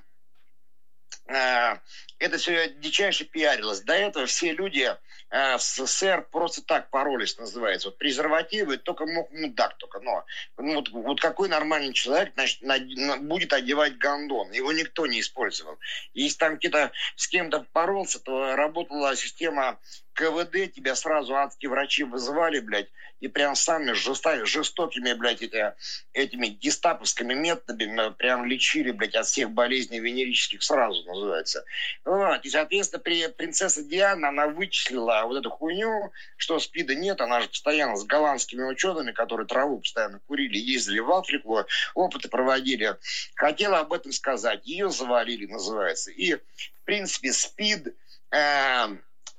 [1.32, 3.82] это все дичайше пиарилось.
[3.82, 4.95] До этого все люди
[5.32, 7.89] э, в СССР просто так поролись, называется.
[7.89, 9.99] Вот презервативы только мог мудак только.
[9.99, 10.25] Но
[10.57, 14.51] ну, вот, вот какой нормальный человек значит, на, на, будет одевать гондон?
[14.51, 15.77] Его никто не использовал.
[16.13, 19.79] Если там где-то с кем-то поролся, то работала система
[20.13, 22.89] КВД, тебя сразу адские врачи вызывали, блядь,
[23.21, 25.73] и прям сами жестокими, жестокими блядь, эти,
[26.13, 31.63] этими гестаповскими методами прям лечили, блядь, от всех болезней венерических сразу, называется.
[32.03, 32.43] Вот.
[32.43, 37.49] И, соответственно, при, принцесса Диана, она вычислила вот эту хуйню, что СПИДа нет, она же
[37.49, 42.95] постоянно с голландскими учеными, которые траву постоянно курили, ездили в Африку, опыты проводили.
[43.36, 46.11] Хотела об этом сказать, ее завалили, называется.
[46.11, 46.41] И, в
[46.86, 47.95] принципе, СПИД...
[48.32, 48.97] Э,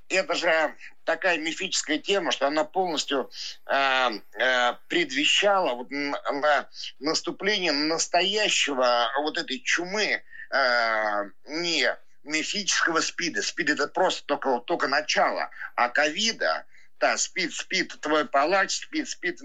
[0.08, 0.74] это же
[1.04, 3.30] такая мифическая тема, что она полностью
[3.66, 6.68] э, э, предвещала вот, на
[7.00, 13.42] наступление настоящего вот этой чумы э, не мифического СПИДа.
[13.42, 16.66] СПИД это просто только, только начало, а ковида
[17.02, 19.40] да, спит, спит твой палач, спит, спит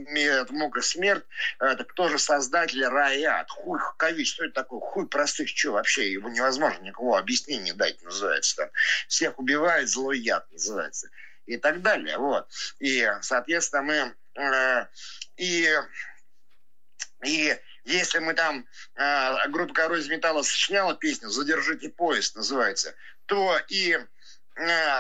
[0.51, 1.25] мука смерть.
[1.59, 3.49] Это кто же создатель рая и?
[3.49, 4.80] Хуй ковид, что это такое?
[4.80, 6.11] Хуй простых, что вообще?
[6.11, 8.57] Его невозможно никакого объяснения дать, называется.
[8.57, 8.69] Там.
[9.07, 11.09] Всех убивает злой яд, называется.
[11.47, 12.19] И так далее.
[12.19, 12.47] Вот.
[12.78, 14.15] И, соответственно, мы...
[14.39, 14.86] Э,
[15.38, 15.67] и,
[17.25, 17.57] и
[17.88, 22.93] если мы там, э, группа «Король из металла» сочиняла песню «Задержите поезд», называется,
[23.25, 23.97] то и
[24.55, 24.99] э,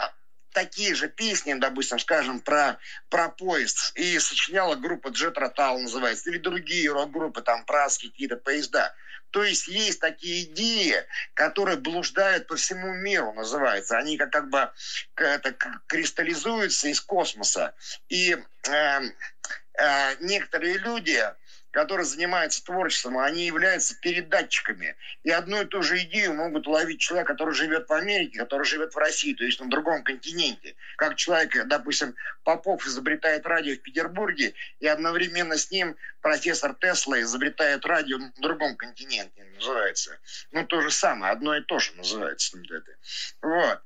[0.53, 2.79] такие же песни, допустим, скажем, про,
[3.09, 8.95] про поезд, и сочиняла группа Jet Rotal называется, или другие рок-группы, там, про какие-то поезда.
[9.31, 13.97] То есть есть такие идеи, которые блуждают по всему миру, называется.
[13.97, 14.71] Они как, как бы
[15.15, 15.53] это,
[15.87, 17.75] кристаллизуются из космоса.
[18.07, 18.37] И
[18.69, 19.01] э,
[19.77, 21.21] э, некоторые люди
[21.77, 24.95] которые занимаются творчеством, они являются передатчиками.
[25.21, 28.95] И одну и ту же идею могут ловить человек, который живет в Америке, который живет
[28.95, 30.75] в России, то есть на другом континенте.
[30.95, 37.85] Как человек, допустим, Попов изобретает радио в Петербурге, и одновременно с ним профессор Тесла изобретает
[37.85, 40.17] радио на другом континенте, называется.
[40.49, 42.57] Ну, то же самое, одно и то же называется.
[43.43, 43.81] Вот.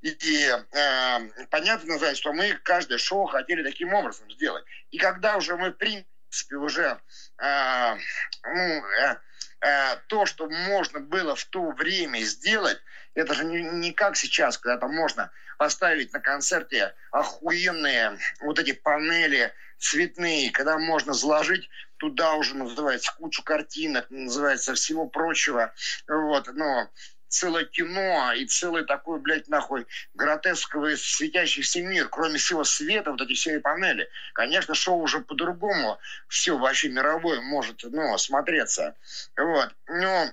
[0.00, 4.64] И э, понятно, что мы каждое шоу хотели таким образом сделать.
[4.90, 7.00] И когда уже мы приняли принципе, уже
[7.38, 7.96] э,
[8.44, 9.16] ну, э,
[9.62, 12.78] э, то, что можно было в то время сделать,
[13.14, 18.72] это же не, не как сейчас, когда там можно поставить на концерте охуенные вот эти
[18.72, 25.74] панели цветные, когда можно заложить туда уже, называется, кучу картинок, называется, всего прочего.
[26.06, 26.88] Вот, но
[27.30, 33.32] целое кино и целый такой, блядь, нахуй, гротесковый светящийся мир, кроме всего света, вот эти
[33.34, 34.08] все панели.
[34.34, 38.96] Конечно, шоу уже по-другому все вообще мировое может, ну, смотреться.
[39.36, 39.74] Вот.
[39.86, 40.30] Но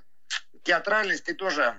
[0.64, 1.76] театральность ты тоже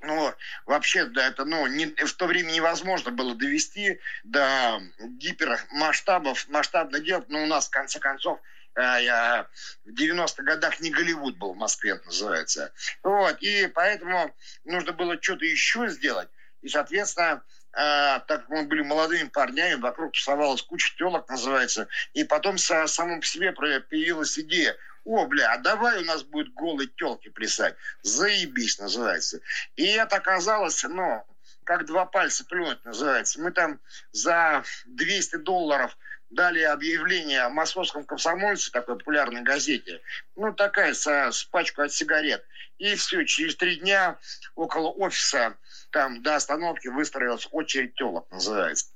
[0.00, 0.34] ну,
[0.66, 7.30] вообще, да, это, ну, не, в то время невозможно было довести до гипермасштабов, масштабно делать,
[7.30, 8.38] но у нас, в конце концов,
[8.74, 12.72] в 90-х годах не Голливуд был в Москве, называется.
[13.02, 16.28] Вот, и поэтому нужно было что-то еще сделать.
[16.62, 22.24] И, соответственно, э, так как мы были молодыми парнями, вокруг тусовалась куча телок, называется, и
[22.24, 26.88] потом со, самому по себе появилась идея, о, бля, а давай у нас будет голые
[26.88, 27.76] телки плясать.
[28.02, 29.40] Заебись, называется.
[29.76, 31.22] И это оказалось, ну,
[31.64, 33.40] как два пальца плюнуть, называется.
[33.40, 33.80] Мы там
[34.12, 35.96] за 200 долларов
[36.34, 40.00] дали объявление о московском комсомольце, такой популярной газете.
[40.36, 42.44] Ну, такая с, с пачку от сигарет.
[42.78, 44.18] И все, через три дня
[44.54, 45.56] около офиса,
[45.90, 48.86] там до остановки выстроилась очередь телок, называется.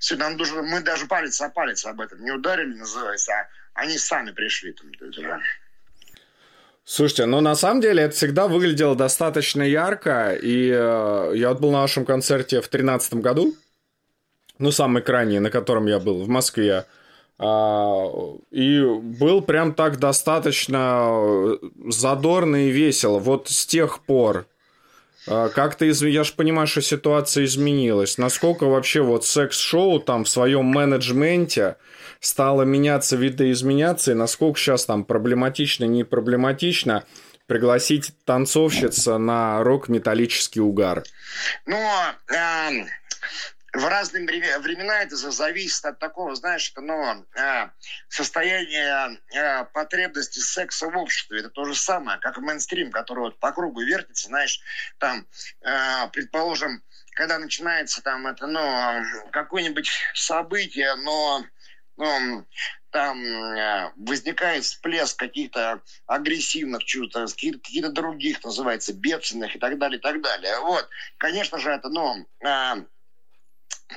[0.00, 3.96] Все, нам даже, мы даже палец о палец об этом не ударили, называется, а они
[3.96, 5.40] сами пришли там туда.
[6.84, 11.70] Слушайте, ну на самом деле это всегда выглядело достаточно ярко, и э, я вот был
[11.70, 13.54] на вашем концерте в 2013 году,
[14.62, 16.86] ну самый крайний, на котором я был в Москве,
[17.38, 17.44] э,
[18.52, 21.58] и был прям так достаточно
[21.88, 23.18] задорно и весело.
[23.18, 24.46] Вот с тех пор
[25.26, 26.00] э, как-то, из...
[26.02, 28.18] я же понимаю, что ситуация изменилась.
[28.18, 31.76] Насколько вообще вот секс-шоу там в своем менеджменте
[32.20, 37.02] стало меняться, видоизменяться, и насколько сейчас там проблематично, не проблематично
[37.48, 41.02] пригласить танцовщица на рок-металлический угар?
[41.66, 42.86] Ну, э,
[43.72, 44.26] в разные
[44.58, 47.70] времена это зависит от такого, знаешь, ну, э,
[48.08, 51.40] состояния э, потребности секса в обществе.
[51.40, 54.60] Это то же самое, как мейнстрим, который вот по кругу вертится, знаешь,
[54.98, 55.26] там,
[55.62, 61.44] э, предположим, когда начинается там это, ну, какое-нибудь событие, но
[61.96, 62.46] ну,
[62.90, 63.18] там
[63.96, 70.58] возникает всплеск каких-то агрессивных чувств, каких-то других, называется, бедственных и так далее, и так далее.
[70.60, 72.26] Вот, конечно же, это, ну,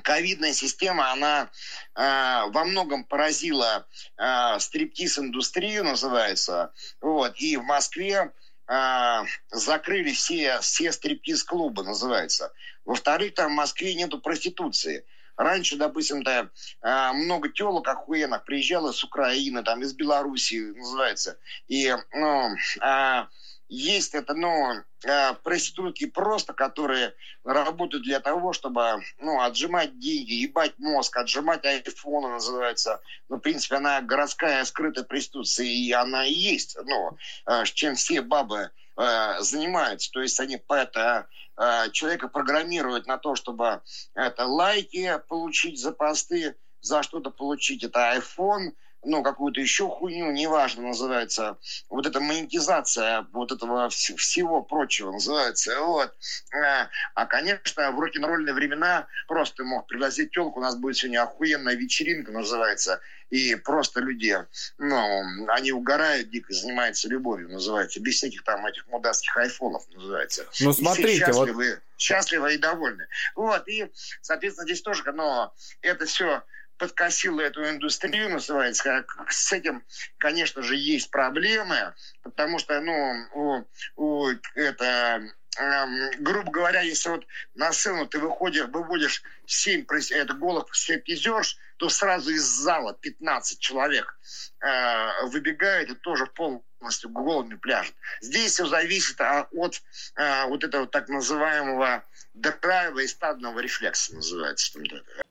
[0.03, 1.49] ковидная система, она
[1.95, 3.87] э, во многом поразила
[4.17, 8.31] э, стриптиз-индустрию, называется, вот, и в Москве
[8.67, 12.53] э, закрыли все, все стриптиз-клубы, называется.
[12.85, 15.05] Во-вторых, там в Москве нету проституции.
[15.37, 16.49] Раньше, допустим, да,
[16.81, 21.37] а, много телок охуенных приезжало с Украины, там, из Белоруссии, называется.
[21.67, 23.27] И, ну, а,
[23.67, 27.13] есть это, ну, а, проститутки просто, которые
[27.43, 33.01] работают для того, чтобы, ну, отжимать деньги, ебать мозг, отжимать айфоны, называется.
[33.29, 38.21] Ну, в принципе, она городская скрытая проституция, и она и есть, ну, с чем все
[38.21, 40.09] бабы занимаются.
[40.11, 43.81] То есть они это Э, человека программируют на то, чтобы
[44.13, 47.83] это лайки получить за посты, за что-то получить.
[47.83, 48.73] Это iPhone,
[49.05, 51.57] ну, какую-то еще хуйню, неважно, называется.
[51.89, 55.79] Вот эта монетизация вот этого вс- всего прочего называется.
[55.81, 56.13] Вот.
[56.53, 61.75] Э, а, конечно, в рок-н-ролльные времена просто мог пригласить телку, у нас будет сегодня охуенная
[61.75, 64.37] вечеринка, называется и просто люди,
[64.77, 70.45] ну, они угорают дико, занимаются любовью, называется, без всяких там этих мудацких айфонов, называется.
[70.59, 71.79] Ну, смотрите, счастливы, вот...
[71.97, 73.07] счастливы и довольны.
[73.35, 73.91] Вот, и,
[74.21, 76.43] соответственно, здесь тоже, но это все
[76.77, 79.05] подкосило эту индустрию, называется.
[79.29, 79.83] С этим,
[80.17, 83.65] конечно же, есть проблемы, потому что, ну, у,
[83.95, 85.21] у это,
[85.57, 91.89] эм, грубо говоря, если вот на сцену ты выходишь, выводишь 7 это, голых стриптизерш, то
[91.89, 94.17] сразу из зала 15 человек
[94.61, 97.93] э, выбегает и тоже полностью голыми пляжет.
[98.21, 99.81] Здесь все зависит от
[100.15, 102.03] э, вот этого так называемого
[102.35, 104.77] драйва и стадного рефлекса называется.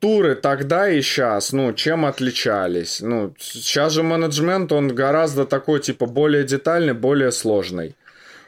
[0.01, 3.01] Туры тогда и сейчас, ну, чем отличались?
[3.01, 7.97] Ну, сейчас же менеджмент, он гораздо такой, типа, более детальный, более сложный.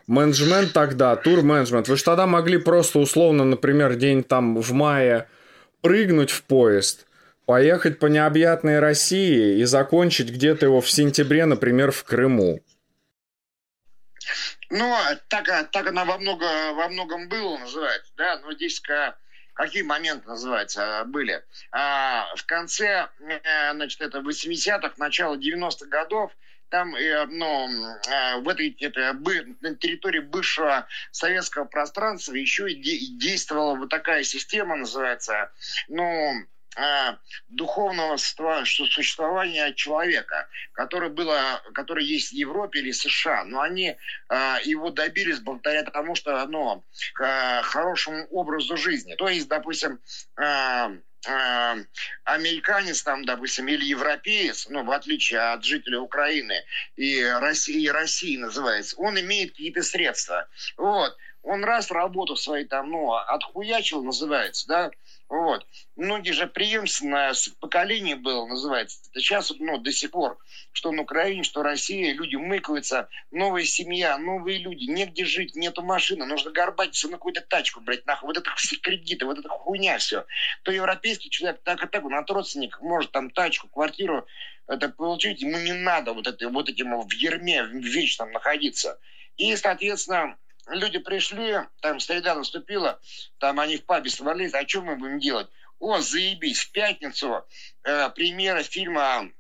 [0.07, 1.89] Менеджмент тогда, тур-менеджмент.
[1.89, 5.29] Вы же тогда могли просто условно, например, день там в мае
[5.81, 7.07] прыгнуть в поезд,
[7.45, 12.61] поехать по необъятной России и закончить где-то его в сентябре, например, в Крыму.
[14.71, 14.97] Ну,
[15.29, 18.81] так, так она во, много, во многом было, называется, да, но здесь
[19.55, 21.43] какие моменты, называется, были.
[21.73, 26.33] А, в конце, э, значит, это 80-х, начало 90-х годов,
[26.69, 27.69] там э, ну,
[28.41, 35.53] в этой это, на территории бывшего советского пространства еще и действовала вот такая система, называется,
[35.89, 36.35] ну,
[36.77, 37.19] а,
[37.49, 43.97] духовного существования человека, которое было, которое есть в Европе или США, но они
[44.29, 49.15] а, его добились благодаря тому, что оно к хорошему образу жизни.
[49.15, 50.01] То есть, допустим,
[50.37, 50.93] а,
[52.25, 56.63] американец там, допустим, или европеец, ну, в отличие от жителя Украины
[56.97, 60.47] и России, и России называется, он имеет какие-то средства.
[60.77, 64.91] Вот Он раз работу своей там, ну, отхуячил, называется, да,
[65.29, 65.67] вот.
[65.97, 69.01] Многие же преемственное поколение было, называется.
[69.11, 70.39] Это сейчас, ну, до сих пор,
[70.73, 76.27] что на Украине, что Россия, люди мыкаются, новая семья, новые люди, негде жить, нету машины,
[76.27, 80.25] нужно горбатиться на какую-то тачку, брать нахуй, вот это все кредиты, вот это хуйня все.
[80.63, 84.27] То европейский человек так и так, он от родственников может там тачку, квартиру
[84.69, 88.99] это получить, ему не надо вот, это, вот этим в ерме вечном находиться.
[89.37, 90.37] И, соответственно,
[90.69, 93.01] люди пришли, там среда наступила,
[93.39, 95.49] там они в пабе собрались, а что мы будем делать?
[95.79, 97.45] О, заебись, в пятницу
[97.85, 99.31] э, премьера фильма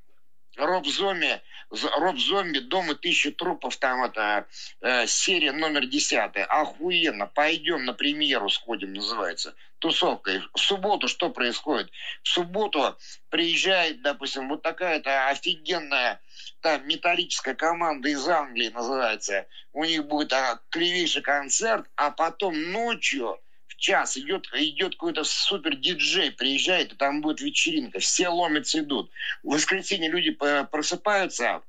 [0.56, 4.46] Роб Зомби, Роб Зомби, Дом и тысячи трупов, там это
[4.80, 6.44] э, серия номер десятая.
[6.44, 9.54] Охуенно, пойдем на премьеру сходим, называется.
[9.78, 10.42] Тусовка.
[10.54, 11.90] В субботу что происходит?
[12.22, 12.96] В субботу
[13.28, 16.20] приезжает, допустим, вот такая-то офигенная
[16.60, 19.46] там металлическая команда из Англии называется.
[19.72, 25.76] У них будет а, кривейший концерт, а потом ночью в час идет, идет какой-то супер
[25.76, 27.98] диджей, приезжает, и там будет вечеринка.
[27.98, 29.10] Все ломятся, идут.
[29.42, 30.30] В воскресенье люди
[30.70, 31.62] просыпаются,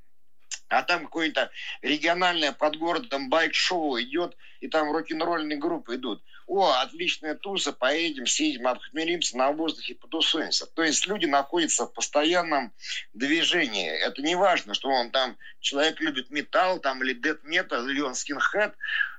[0.70, 1.52] а там какое-то
[1.82, 6.24] региональное под городом байк-шоу идет, и там рок-н-ролльные группы идут.
[6.48, 10.66] О, отличная туса, поедем, съедем, обхмелимся на воздухе, потусуемся.
[10.66, 12.74] То есть люди находятся в постоянном
[13.14, 13.90] движении.
[13.90, 18.16] Это не важно, что он там, человек любит металл, там, или дед метал, или он
[18.16, 18.74] скинхед,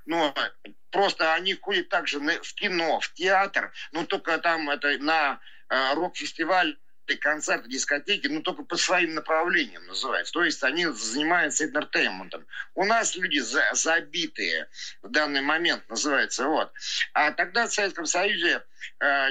[0.06, 0.34] но
[0.90, 6.78] просто они ходят также в кино, в театр, но только там это на э, рок-фестиваль
[7.16, 10.32] концерты, дискотеки, ну, только по своим направлениям называется.
[10.32, 12.46] То есть они занимаются интертейментом.
[12.74, 14.68] У нас люди за, забитые
[15.02, 16.72] в данный момент, называется, вот.
[17.12, 18.62] А тогда в Советском Союзе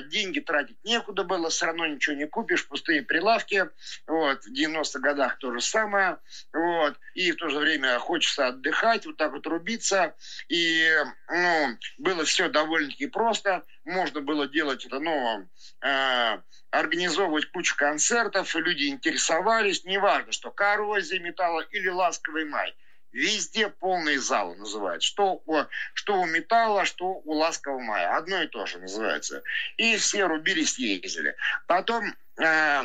[0.09, 3.69] деньги тратить некуда было, все равно ничего не купишь, пустые прилавки,
[4.07, 4.43] вот.
[4.43, 6.17] В 90-х годах то же самое,
[6.53, 6.95] вот.
[7.13, 10.15] И в то же время хочется отдыхать, вот так вот рубиться.
[10.49, 10.89] И,
[11.29, 13.63] ну, было все довольно-таки просто.
[13.85, 15.47] Можно было делать это, ну,
[15.81, 16.41] э,
[16.71, 22.75] организовывать кучу концертов, люди интересовались, неважно, что коррозия металла или ласковый май.
[23.17, 25.01] Везде полные залы называют.
[25.01, 25.63] Что, у,
[25.95, 28.15] что у металла, что у ласкового мая.
[28.15, 29.41] Одно и то же называется.
[29.77, 31.35] И все рубились, ездили.
[31.65, 32.83] Потом э,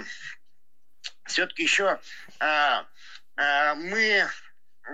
[1.25, 2.01] все-таки еще
[2.41, 2.83] э,
[3.37, 4.27] э, мы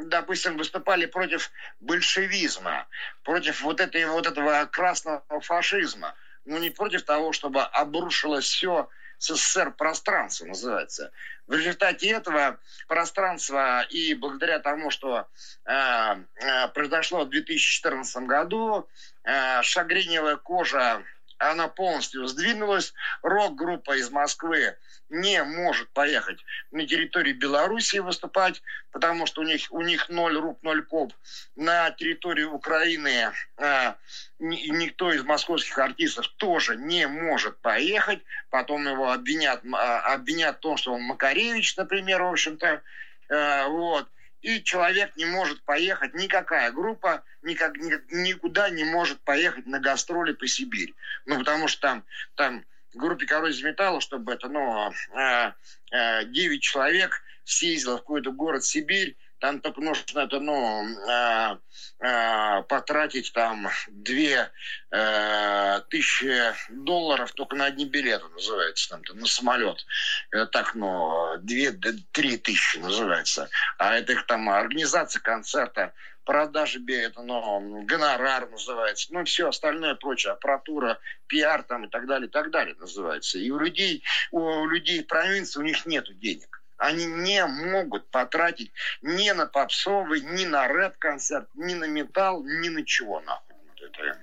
[0.03, 2.89] допустим, выступали против большевизма,
[3.23, 6.15] против вот, этой, вот этого красного фашизма
[6.45, 11.13] но не против того, чтобы обрушилось все СССР пространство называется.
[11.47, 15.27] В результате этого пространства и благодаря тому, что
[15.65, 18.89] э, э, произошло в 2014 году,
[19.25, 21.03] э, шагреневая кожа
[21.39, 22.93] она полностью сдвинулась.
[23.23, 24.77] Рок-группа из Москвы
[25.09, 28.63] не может поехать на территорию Белоруссии выступать,
[28.93, 31.13] потому что у них, у них ноль рук, ноль коп.
[31.57, 33.95] На территории Украины э,
[34.39, 38.21] никто из московских артистов тоже не может поехать.
[38.51, 42.83] Потом его обвинят, э, обвинят в том, что он Макаревич, например, в общем-то.
[43.31, 44.09] Э, вот
[44.43, 50.47] и человек не может поехать, никакая группа никак, никуда не может поехать на гастроли по
[50.47, 50.95] Сибири.
[51.27, 52.65] Ну, потому что там, там
[52.95, 55.57] группе «Коррозия металла», чтобы это, ну, 9
[55.93, 61.59] э, человек съездило в какой-то город Сибирь, там только нужно это, ну, э,
[62.01, 64.51] э, потратить там две
[64.91, 69.85] э, тысячи долларов только на одни билеты, называется, там, на самолет.
[70.31, 73.49] Это так, ну, две, три тысячи называется.
[73.79, 75.93] А это их там организация концерта,
[76.25, 82.29] продажи, это, ну, гонорар называется, ну, все остальное прочее, аппаратура, пиар там и так далее,
[82.29, 83.39] и так далее называется.
[83.39, 88.73] И у людей, у людей провинции у них нет денег они не могут потратить
[89.03, 93.57] ни на попсовый, ни на рэп-концерт, ни на металл, ни на чего нахуй.
[93.69, 94.17] Вот это.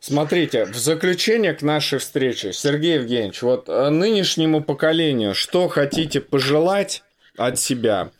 [0.00, 7.02] Смотрите, в заключение к нашей встрече, Сергей Евгеньевич, вот э, нынешнему поколению, что хотите пожелать
[7.36, 8.10] от себя?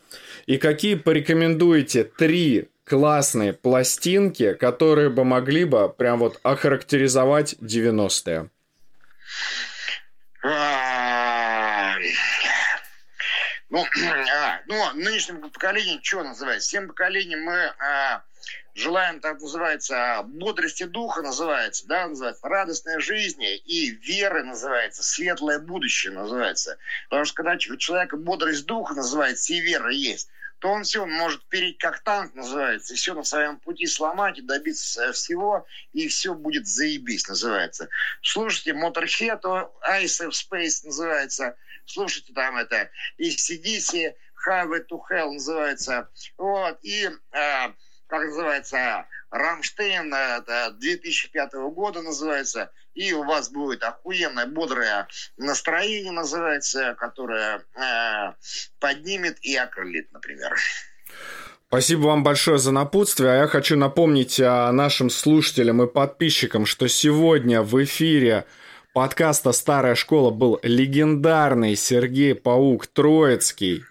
[0.47, 8.49] И какие порекомендуете три классные пластинки, которые бы могли бы прям вот охарактеризовать 90-е?
[13.73, 13.85] Ну,
[14.35, 16.69] а, ну, нынешнему поколению что называется?
[16.69, 18.23] Всем поколениям мы а,
[18.75, 26.13] желаем, так называется, бодрости духа называется, да, называется, радостной жизни и веры называется, светлое будущее
[26.13, 26.77] называется.
[27.09, 31.43] Потому что когда у человека бодрость духа называется и вера есть, то он все, может
[31.47, 36.35] перейти как танк называется, и все на своем пути сломать и добиться всего, и все
[36.35, 37.89] будет заебись называется.
[38.21, 41.57] Слушайте Motorhead, Ice of Space называется–
[41.87, 44.15] слушайте там это, и CDC,
[44.47, 47.69] Highway to Hell называется, вот, и, э,
[48.07, 56.95] как называется, Рамштейн, это 2005 года называется, и у вас будет охуенное, бодрое настроение называется,
[56.99, 58.35] которое э,
[58.79, 60.55] поднимет и окрылит, например.
[61.69, 63.31] Спасибо вам большое за напутствие.
[63.31, 68.45] А я хочу напомнить а, нашим слушателям и подписчикам, что сегодня в эфире
[68.93, 73.85] подкаста «Старая школа» был легендарный Сергей Паук Троицкий.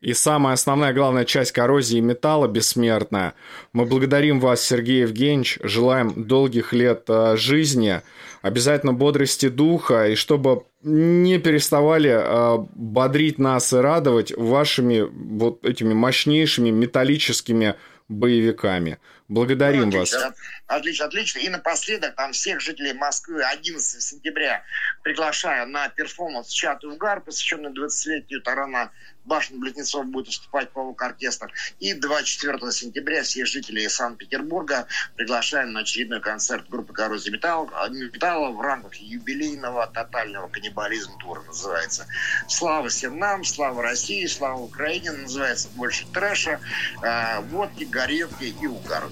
[0.00, 3.34] И самая основная, главная часть коррозии металла бессмертная.
[3.72, 8.02] Мы благодарим вас, Сергей Евгеньевич, желаем долгих лет э, жизни,
[8.42, 15.94] обязательно бодрости духа, и чтобы не переставали э, бодрить нас и радовать вашими вот этими
[15.94, 17.74] мощнейшими металлическими
[18.08, 18.98] боевиками.
[19.28, 20.34] Благодарим ну, отлично, вас.
[20.66, 21.38] Отлично, отлично.
[21.40, 24.62] И напоследок, там всех жителей Москвы 11 сентября
[25.02, 28.92] приглашаю на перформанс «Чат Угар», посвященный 20-летию тарана
[29.26, 31.52] башни Близнецов будет выступать полук-оркестр.
[31.80, 38.60] И 24 сентября всех жителей Санкт-Петербурга приглашаем на очередной концерт группы «Коррозия металла», металла в
[38.60, 42.06] рамках юбилейного тотального каннибализма тура называется.
[42.48, 46.60] Слава всем нам, слава России, слава Украине, называется больше трэша,
[47.02, 49.10] э, водки, горевки и угара.